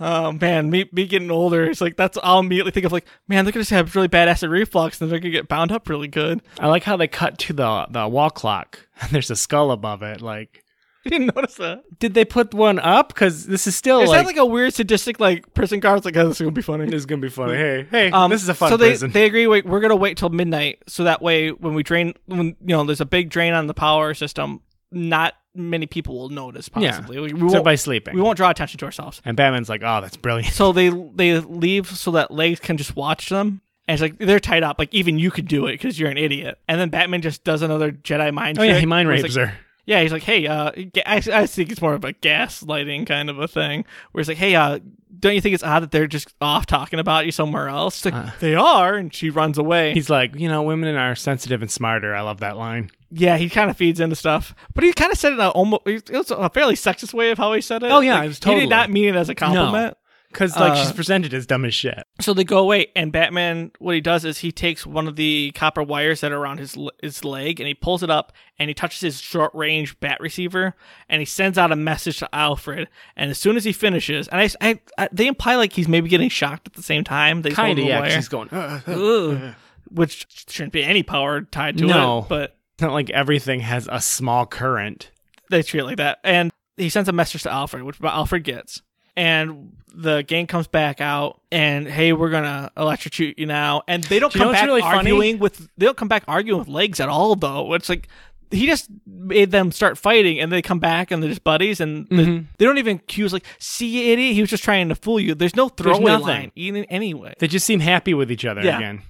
[0.00, 3.44] Oh man, me me getting older, it's like that's I'll immediately think of like, man,
[3.44, 6.08] they're gonna just have really bad acid reflux and they're gonna get bound up really
[6.08, 6.42] good.
[6.58, 10.02] I like how they cut to the the wall clock and there's a skull above
[10.02, 10.20] it.
[10.20, 10.61] Like,
[11.04, 11.82] You didn't notice that?
[11.98, 13.08] did they put one up?
[13.08, 16.16] Because this is still Is like, that like a weird sadistic like prison guard's like,
[16.16, 16.84] oh, this is gonna be funny.
[16.86, 17.54] this is gonna be funny.
[17.54, 19.10] Hey, hey, Um, this is a fun so they, prison.
[19.12, 19.46] they agree.
[19.46, 22.84] Wait, we're gonna wait till midnight, so that way when we drain, when you know,
[22.84, 26.70] there's a big drain on the power system, not many people will notice.
[26.76, 26.92] Yeah.
[26.92, 28.14] Possibly, we, we So won't, everybody's sleeping.
[28.14, 29.20] we won't draw attention to ourselves.
[29.24, 30.52] and Batman's like, oh, that's brilliant.
[30.54, 33.60] So they they leave so that legs can just watch them.
[33.88, 34.78] And it's like they're tied up.
[34.78, 36.58] Like even you could do it because you're an idiot.
[36.68, 38.58] And then Batman just does another Jedi mind.
[38.58, 39.54] Oh yeah, trick he mind rapes like- her.
[39.84, 40.70] Yeah, he's like, hey, uh,
[41.04, 44.36] I, I think it's more of a gaslighting kind of a thing, where he's like,
[44.38, 44.78] hey, uh,
[45.18, 48.04] don't you think it's odd that they're just off talking about you somewhere else?
[48.04, 49.92] Like, they are, and she runs away.
[49.94, 52.14] He's like, you know, women are sensitive and smarter.
[52.14, 52.90] I love that line.
[53.10, 55.50] yeah, he kind of feeds into stuff, but he kind of said it in a
[55.50, 57.90] almost it was a fairly sexist way of how he said it.
[57.92, 59.96] Oh, yeah, Like, was he did not mean it as a compliment.
[60.32, 62.02] Because like Uh, she's presented as dumb as shit.
[62.20, 65.52] So they go away, and Batman, what he does is he takes one of the
[65.54, 68.74] copper wires that are around his his leg, and he pulls it up, and he
[68.74, 70.74] touches his short range bat receiver,
[71.08, 72.88] and he sends out a message to Alfred.
[73.16, 76.08] And as soon as he finishes, and I, I, I they imply like he's maybe
[76.08, 77.42] getting shocked at the same time.
[77.42, 78.00] They just Kind of, hold the yeah.
[78.00, 78.16] 'cause wire.
[78.16, 78.48] She's going.
[78.50, 79.54] "Uh, uh, Ugh.
[79.90, 82.20] which shouldn't be any power tied to No.
[82.20, 85.10] it, but It's not like everything has a small current.
[85.50, 86.18] they treat it like that.
[86.24, 88.80] And he sends a message to Alfred, which Alfred gets.
[89.16, 93.82] And the gang comes back out, and hey, we're gonna electrocute you now.
[93.86, 94.96] And they don't Do you know come back really funny?
[94.96, 95.68] arguing with.
[95.76, 97.74] They don't come back arguing with legs at all, though.
[97.74, 98.08] It's like
[98.50, 102.06] he just made them start fighting, and they come back and they're just buddies, and
[102.08, 102.46] the- Mhm.
[102.58, 105.34] they don't even accuse like, "See, you idiot, he was just trying to fool you."
[105.34, 106.26] There's no There's throwaway nothing.
[106.26, 107.32] line, even anyway.
[107.38, 108.76] They just seem happy with each other Yeah.
[108.76, 109.02] again.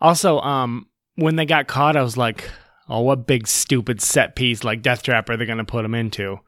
[0.00, 0.86] Also, um,
[1.16, 2.50] when they got caught, I was like,
[2.90, 5.94] "Oh, what big stupid set piece like Death Trap are they going to put them
[5.94, 6.40] into?"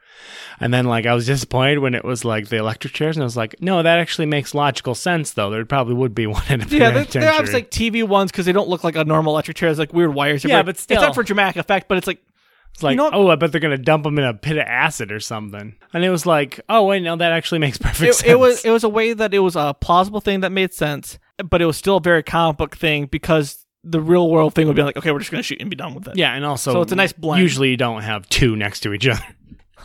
[0.60, 3.26] And then like I was disappointed when it was like the electric chairs, and I
[3.26, 5.50] was like, "No, that actually makes logical sense, though.
[5.50, 8.30] There probably would be one in a Yeah, they're, penitentiary." they're obviously like TV ones
[8.30, 9.70] because they don't look like a normal electric chair.
[9.70, 10.44] It's like weird wires.
[10.44, 10.96] Yeah, but still.
[10.98, 11.88] it's not for dramatic effect.
[11.88, 12.22] But it's like
[12.74, 14.64] It's like, you know oh, I bet they're gonna dump them in a pit of
[14.66, 15.74] acid or something.
[15.92, 18.30] And it was like, oh wait, no, that actually makes perfect it, sense.
[18.30, 21.18] it was it was a way that it was a plausible thing that made sense,
[21.48, 24.76] but it was still a very comic book thing because the real world thing would
[24.76, 26.16] be like, okay, we're just gonna shoot and be done with it.
[26.16, 27.42] yeah, and also, So it's a nice blend.
[27.42, 29.20] Usually, you don't have two next to each other.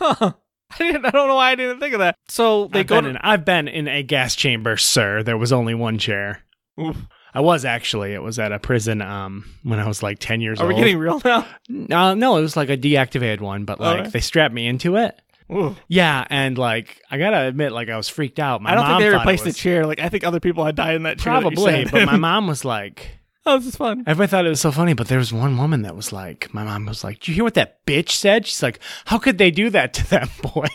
[0.00, 0.34] I,
[0.78, 2.16] didn't, I don't know why I didn't think of that.
[2.28, 5.22] So they I've go been to in, I've been in a gas chamber, sir.
[5.22, 6.42] There was only one chair.
[6.80, 6.96] Oof.
[7.34, 8.14] I was actually.
[8.14, 10.72] It was at a prison um when I was like ten years Are old.
[10.72, 11.46] Are we getting real now?
[11.90, 14.10] Uh, no, it was like a deactivated one, but like Okay.
[14.10, 15.20] they strapped me into it.
[15.50, 15.74] Ooh.
[15.88, 18.60] Yeah, and like I gotta admit, like I was freaked out.
[18.62, 19.86] My I don't mom think they replaced was- the chair.
[19.86, 21.32] Like I think other people had died in that chair.
[21.34, 23.18] that Probably, sat but my mom was like,
[23.48, 24.04] oh, this is fun.
[24.06, 24.92] everybody thought it was so funny.
[24.94, 27.44] But there was one woman that was like, my mom was like, "Did you hear
[27.44, 30.66] what that bitch said?" She's like, "How could they do that to that boy?"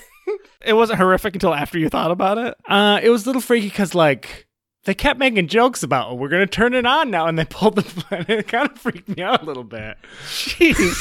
[0.65, 2.55] It wasn't horrific until after you thought about it.
[2.69, 4.49] Uh, it was a little freaky because like
[4.85, 7.77] they kept making jokes about, "Oh, we're gonna turn it on now," and they pulled
[7.77, 8.05] the.
[8.11, 9.97] and it kind of freaked me out a little bit.
[10.25, 10.95] Jeez.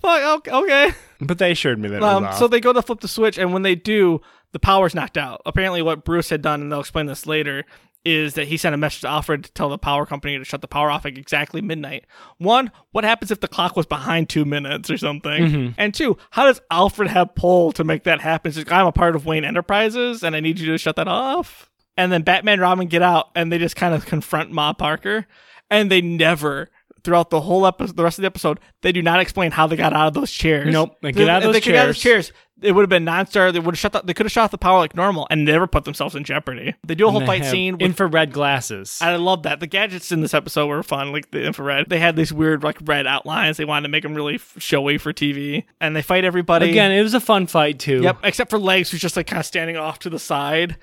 [0.00, 0.48] Fuck.
[0.48, 0.92] Okay.
[1.20, 3.36] But they assured me that it Um, was so they go to flip the switch,
[3.36, 4.22] and when they do,
[4.52, 5.42] the power's knocked out.
[5.44, 7.66] Apparently, what Bruce had done, and they'll explain this later,
[8.04, 10.62] is that he sent a message to Alfred to tell the power company to shut
[10.62, 12.06] the power off at exactly midnight.
[12.38, 15.42] One, what happens if the clock was behind two minutes or something?
[15.42, 15.72] Mm-hmm.
[15.76, 18.52] And two, how does Alfred have pull to make that happen?
[18.70, 21.70] I'm a part of Wayne Enterprises, and I need you to shut that off.
[21.96, 25.26] And then Batman and Robin get out, and they just kind of confront Ma Parker,
[25.68, 26.70] and they never.
[27.02, 29.76] Throughout the whole episode, the rest of the episode, they do not explain how they
[29.76, 30.72] got out of those chairs.
[30.72, 32.26] Nope, they get out of If those they could get out of those chairs.
[32.28, 33.52] chairs, it would have been non-star.
[33.52, 33.92] They would have shut.
[33.92, 36.24] The, they could have shut off the power like normal and never put themselves in
[36.24, 36.74] jeopardy.
[36.86, 37.74] They do a whole fight scene.
[37.74, 38.98] With, infrared glasses.
[39.00, 39.60] I love that.
[39.60, 41.88] The gadgets in this episode were fun, like the infrared.
[41.88, 43.56] They had these weird like red outlines.
[43.56, 46.68] They wanted to make them really showy for TV, and they fight everybody.
[46.68, 48.02] Again, it was a fun fight too.
[48.02, 50.76] Yep, except for Legs, who's just like kind of standing off to the side.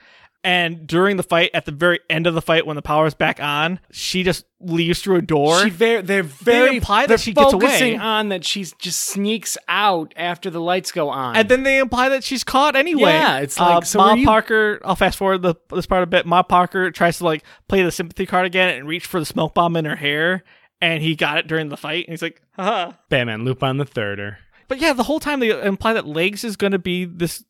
[0.47, 3.41] And during the fight, at the very end of the fight, when the power's back
[3.41, 5.59] on, she just leaves through a door.
[5.61, 8.01] She very, they're very imply that they're she gets focusing away.
[8.01, 11.35] on that she just sneaks out after the lights go on.
[11.35, 13.11] and then they imply that she's caught anyway.
[13.11, 14.79] Yeah, it's Uh, like, so Ma you- Parker.
[14.85, 16.25] I'll fast forward the, this part a bit.
[16.25, 19.53] Ma Parker tries to like play the sympathy card again and reach for the smoke
[19.53, 20.45] bomb in her hair,
[20.79, 22.05] and he got it during the fight.
[22.07, 22.93] And he's like, haha.
[23.09, 24.37] Batman loop on the thirder.
[24.69, 27.43] But yeah, the whole time they imply that Legs is going to be this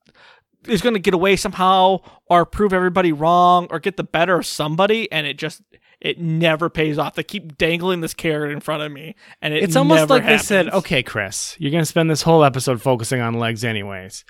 [0.70, 4.46] is going to get away somehow or prove everybody wrong or get the better of
[4.46, 5.62] somebody and it just
[6.00, 7.16] it never pays off.
[7.16, 10.42] They keep dangling this carrot in front of me and it It's almost like happens.
[10.42, 14.24] they said, okay, Chris, you're going to spend this whole episode focusing on legs anyways.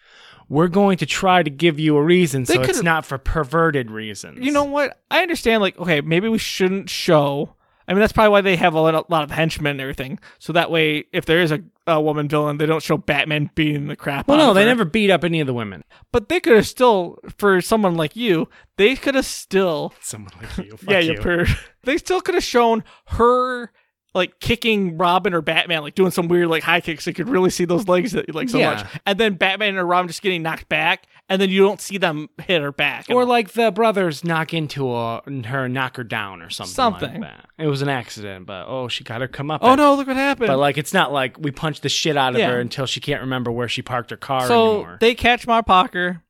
[0.49, 3.91] We're going to try to give you a reason They so it's not for perverted
[3.91, 4.45] reasons.
[4.45, 4.97] You know what?
[5.11, 5.61] I understand.
[5.61, 7.56] Like, okay, maybe we shouldn't show.
[7.87, 10.19] I mean, that's probably why they have a lot, a lot of henchmen and everything.
[10.39, 13.87] So that way, if there is a, a woman villain, they don't show Batman beating
[13.87, 14.67] the crap Well, out no, of they her.
[14.67, 15.83] never beat up any of the women.
[16.11, 19.93] But they could have still, for someone like you, they could have still.
[20.01, 20.71] Someone like you.
[20.77, 21.13] Fuck yeah, you.
[21.13, 21.45] you per.
[21.83, 23.71] They still could have shown her
[24.17, 27.05] like kicking Robin or Batman, like doing some weird like high kicks.
[27.05, 28.73] So you could really see those legs that you like so Yeah.
[28.75, 28.85] much.
[29.05, 32.27] And then Batman or Robin just getting knocked back, and then you don't see them
[32.41, 33.05] hit her back.
[33.09, 36.73] Or like the brothers knock into a, her, knock her down or something.
[36.73, 37.11] Something.
[37.13, 37.45] Like that.
[37.57, 39.61] It was an accident, but oh, she got her come up.
[39.63, 40.47] oh no, look what happened.
[40.47, 42.51] But like, it's not like we punched the shit out of Yeah.
[42.51, 44.97] her until she can't remember where she parked her car so anymore.
[44.99, 46.23] they catch Ma Parker.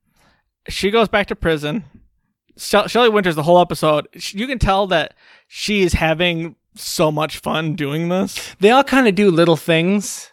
[0.70, 1.86] She goes back to prison.
[2.58, 5.14] Shell- Shelley Winters, the whole episode, you can tell that
[5.48, 8.56] she is having so much fun doing this.
[8.60, 10.32] they all kind of do little things,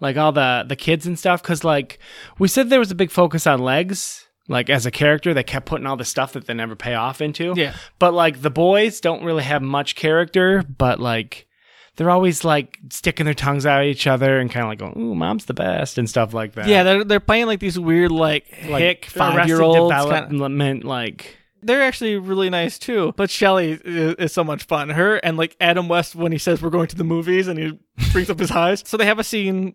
[0.00, 1.42] like all the the kids and stuff.
[1.42, 1.98] Because like
[2.38, 4.22] we said, there was a big focus on legs.
[4.48, 7.20] Like as a character, they kept putting all the stuff that they never pay off
[7.20, 7.52] into.
[7.56, 7.74] Yeah.
[7.98, 11.48] But like the boys don't really have much character, but like
[11.96, 14.96] they're always like sticking their tongues out at each other and kind of like going,
[14.96, 16.68] "Ooh, mom's the best" and stuff like that.
[16.68, 20.84] Yeah, they're they're playing like these weird like, like hick five year old development.
[20.84, 23.12] Like They're actually really nice too.
[23.16, 24.90] But Shelley is, is so much fun.
[24.90, 27.78] Her and like Adam West when he says we're going to the movies and he
[28.12, 28.82] brings up his highs.
[28.86, 29.74] So they have a scene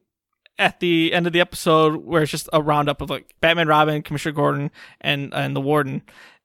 [0.58, 4.02] at the end of the episode where it's just a roundup of like Batman, Robin,
[4.04, 4.72] Commissioner Gordon,
[5.02, 6.04] and and the Warden.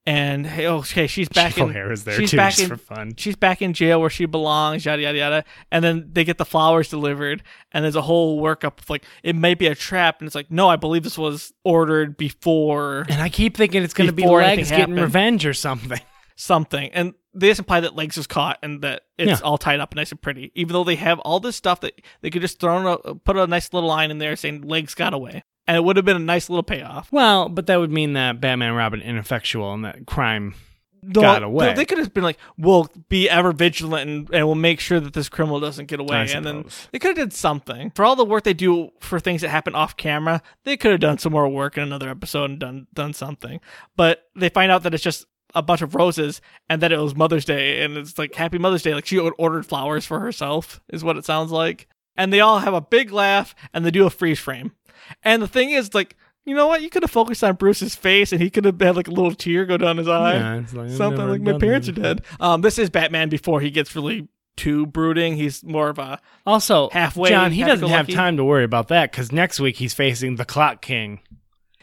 [0.09, 1.65] And hey, oh, okay, she's back in.
[1.65, 3.15] O'Hare is there she's too, back just in, for fun.
[3.17, 4.85] She's back in jail where she belongs.
[4.85, 5.45] Yada yada yada.
[5.73, 7.43] And then they get the flowers delivered,
[7.73, 10.49] and there's a whole workup of like it may be a trap, and it's like
[10.51, 14.25] no, I believe this was ordered before and I keep thinking it's going to be
[14.27, 15.01] legs getting happened.
[15.01, 16.01] revenge or something.
[16.37, 16.91] something.
[16.93, 19.47] And they just imply that Legs is caught and that it's Yeah.
[19.47, 20.53] all tied up nice and pretty.
[20.55, 23.37] Even though they have all this stuff that they could just throw in a, put
[23.37, 25.43] a nice little line in there saying Legs got away.
[25.67, 27.11] And it would have been a nice little payoff.
[27.11, 30.55] Well, but that would mean that Batman and Robin ineffectual and that crime
[31.03, 31.69] No, got away.
[31.69, 35.01] They, they could have been like, we'll be ever vigilant and, and we'll make sure
[35.01, 36.29] that this criminal doesn't get away.
[36.33, 37.91] And then they could have did something.
[37.97, 41.01] For all the work they do for things that happen off camera, they could have
[41.01, 43.61] done some more work in another episode and done done something.
[43.97, 47.17] But they find out that it's just a bunch of roses and that it was
[47.17, 48.95] Mother's Day and it's like Happy Mother's Day.
[48.95, 51.89] Like she ordered flowers for herself, is what it sounds like.
[52.17, 54.73] And they all have a big laugh and they do a freeze frame.
[55.23, 56.83] And the thing is, like, you know what?
[56.83, 59.35] You could have focused on Bruce's face and he could have had like a little
[59.35, 62.23] tear go down his eye Yeah, like, something like my parents are dead.
[62.39, 65.37] Um, this is Batman before he gets really too brooding.
[65.37, 69.11] He's more of a Also, Halfway, John, he doesn't have time to worry about that
[69.11, 71.21] because next week he's facing the Clock King.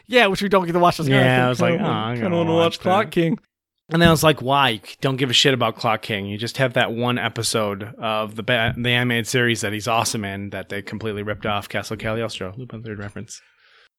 [0.06, 0.96] yeah, which we don't get to watch.
[0.96, 3.10] This yeah, I was like, oh, I kind of want to watch watch Clock.
[3.10, 3.38] King.
[3.90, 4.70] And then I was like, why?
[4.70, 6.24] You don't give a shit about Clock King.
[6.26, 10.24] You just have that one episode of the ba- the animated series that he's awesome
[10.24, 12.54] in that they completely ripped off Castle Cagliostro.
[12.56, 13.42] Lupin Third reference.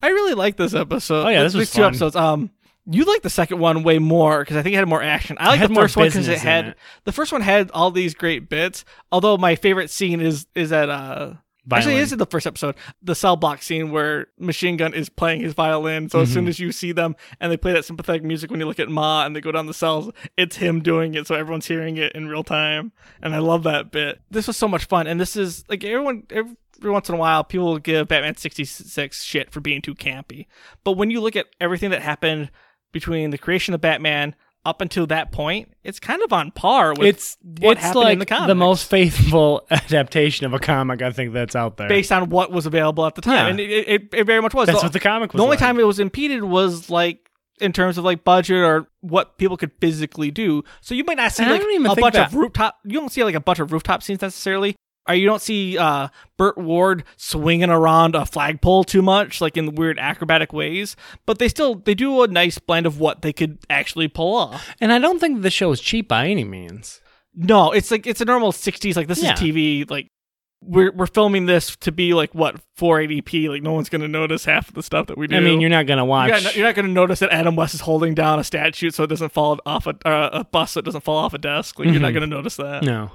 [0.01, 1.25] I really like this episode.
[1.25, 1.87] Oh, yeah, this These was two fun.
[1.89, 2.15] episodes.
[2.15, 2.49] Um,
[2.87, 5.37] you like the second one way more because I think it had more action.
[5.39, 6.77] I like had the more first one because it business in had it.
[7.05, 8.85] the first one had all these great bits.
[9.11, 11.33] Although my favorite scene is is at uh.
[11.71, 12.03] Actually, Violin.
[12.03, 15.53] this is the first episode, the cell block scene where Machine Gun is playing his
[15.53, 16.09] violin.
[16.09, 16.33] So as Mm-hmm.
[16.33, 18.89] soon as you see them and they play that sympathetic music when you look at
[18.89, 21.25] Ma and they go down the cells, it's him doing it.
[21.27, 22.91] So everyone's hearing it in real time.
[23.21, 24.21] And I love that bit.
[24.29, 25.07] This was so much fun.
[25.07, 28.35] And this is like everyone, every, every once in a while, people will give Batman
[28.35, 30.45] 66 shit for being too campy.
[30.83, 32.51] But when you look at everything that happened
[32.91, 34.35] between the creation of Batman
[34.65, 38.13] up until that point, it's kind of on par with It's what it's happened like
[38.13, 38.47] in the comics.
[38.47, 41.87] the most faithful adaptation of a comic I think that's out there.
[41.87, 43.47] based on what was available at the time, Yeah.
[43.47, 44.67] and it, it, it very much was.
[44.67, 45.59] That's what the comic was The only like.
[45.59, 47.19] time it was impeded was like
[47.61, 50.63] in terms of like budget or what people could physically do.
[50.81, 52.77] So you might not see like a bunch that- of rooftop.
[52.83, 54.75] You don't see like a bunch of rooftop scenes necessarily.
[55.07, 59.75] Or you don't see uh, Burt Ward swinging around a flagpole too much, like in
[59.75, 60.95] weird acrobatic ways.
[61.27, 64.67] But they still they do a nice blend of what they could actually pull off.
[64.81, 67.01] and I don't think the show is cheap by any means.
[67.35, 68.95] No, it's like it's a normal '60s.
[68.95, 69.33] Like this Yeah.
[69.33, 69.87] is TV.
[69.89, 70.07] Like
[70.63, 73.49] we're we're filming this to be like what 480p.
[73.49, 75.35] Like no one's gonna notice half of the stuff that we do.
[75.35, 76.29] I mean, you're not gonna watch.
[76.29, 79.03] You're not, you're not gonna notice that Adam West is holding down a statue so
[79.03, 81.77] it doesn't fall off a uh, a bus so it doesn't fall off a desk.
[81.77, 82.15] Like you're not Mhm.
[82.15, 82.81] gonna notice that.
[82.83, 83.11] no.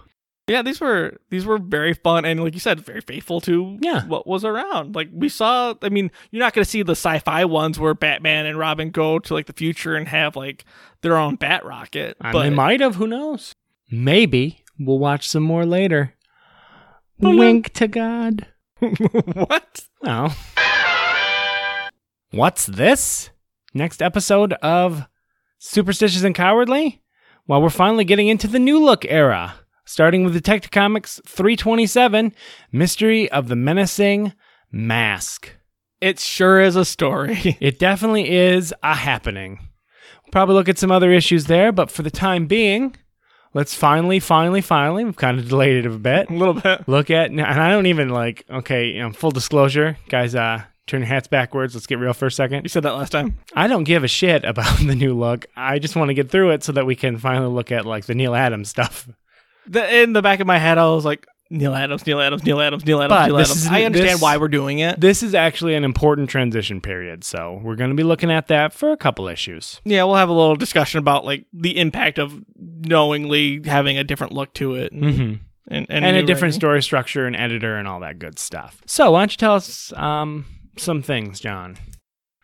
[0.49, 4.05] Yeah, these were these were very fun and like you said, very faithful to Yeah.
[4.07, 4.97] what was around.
[4.97, 5.75] Like we saw.
[5.83, 9.35] I mean, you're not gonna see the sci-fi ones where Batman and Robin go to
[9.35, 10.65] like the future and have like
[11.03, 12.17] their own bat rocket.
[12.21, 12.97] But they might have.
[12.97, 13.55] Who knows?
[13.93, 16.15] Maybe we'll watch some more later.
[17.21, 18.47] Wink to God.
[18.81, 19.85] what?
[20.03, 20.35] Well,
[22.31, 23.31] what's this?
[23.73, 25.07] next episode of
[25.59, 27.03] Superstitious and Cowardly?
[27.47, 29.55] Well, we're finally getting into the new look era,
[29.91, 32.33] starting with Detective Comics 327
[32.71, 34.33] Mystery of the Menacing
[34.71, 35.57] Mask.
[36.01, 37.57] It sure is a story.
[37.61, 39.59] It definitely is a happening.
[40.23, 42.95] We'll probably look at some other issues there, but for the time being,
[43.53, 46.31] let's finally, finally, finally, we've kind of delayed it a bit.
[46.31, 46.89] a little bit.
[46.89, 51.01] Look at, and I don't even like, okay, you know, full disclosure, guys, uh, turn
[51.01, 51.75] your hats backwards.
[51.75, 52.63] Let's get real for a second.
[52.63, 53.39] You said that last time.
[53.55, 55.47] I don't give a shit about the new look.
[55.57, 58.07] I just want to get through it so that we can finally look at like
[58.07, 59.09] the Neal Adams stuff.
[59.67, 62.61] The, in the back of my head, I was like, Neal Adams, Neal Adams, Neal
[62.61, 63.67] Adams, Neal Adams, But Neal Adams.
[63.67, 65.01] I understand this- why we're doing it.
[65.01, 68.73] This is actually an important transition period, so we're going to be looking at that
[68.73, 69.81] for a couple issues.
[69.85, 74.33] Yeah, we'll have a little discussion about like the impact of knowingly having a different
[74.33, 75.35] look to it, and, Mm-hmm.
[75.75, 76.61] and, And, a new different writing.
[76.61, 78.81] story structure and editor and all that good stuff.
[78.87, 80.45] So, why don't you tell us um,
[80.79, 81.77] some things, John?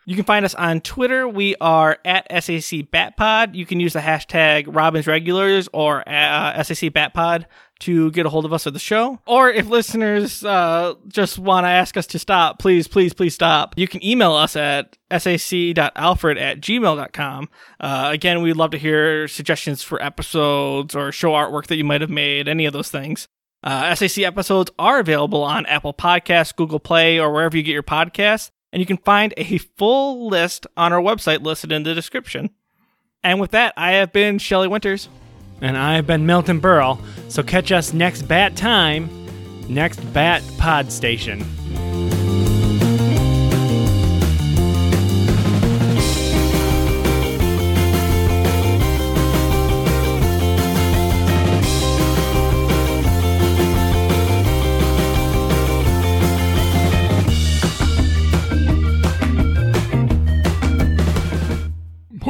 [0.08, 1.28] You can find us on Twitter.
[1.28, 3.56] We are at SAC Batpod.
[3.56, 7.46] You can use the hashtag Robin's Regulars or uh, SAC Batpod
[7.80, 9.18] to get a hold of us at the show.
[9.26, 13.74] Or if listeners uh, just want to ask us to stop, please, please, please stop.
[13.76, 17.48] You can email us at sac.alfred at gmail.com.
[17.80, 22.00] Uh, again, we'd love to hear suggestions for episodes or show artwork that you might
[22.00, 23.26] have made, any of those things.
[23.64, 27.82] Uh, SAC episodes are available on Apple Podcasts, Google Play, or wherever you get your
[27.82, 32.50] podcasts, and you can find a full list on our website listed in the description.
[33.22, 35.08] And with that, I have been Shelley Winters.
[35.60, 37.00] And I've been Milton Berle,
[37.30, 39.08] so catch us next bat time,
[39.68, 41.44] next bat pod station.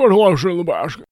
[0.06, 1.04] Put a lotion in the basket.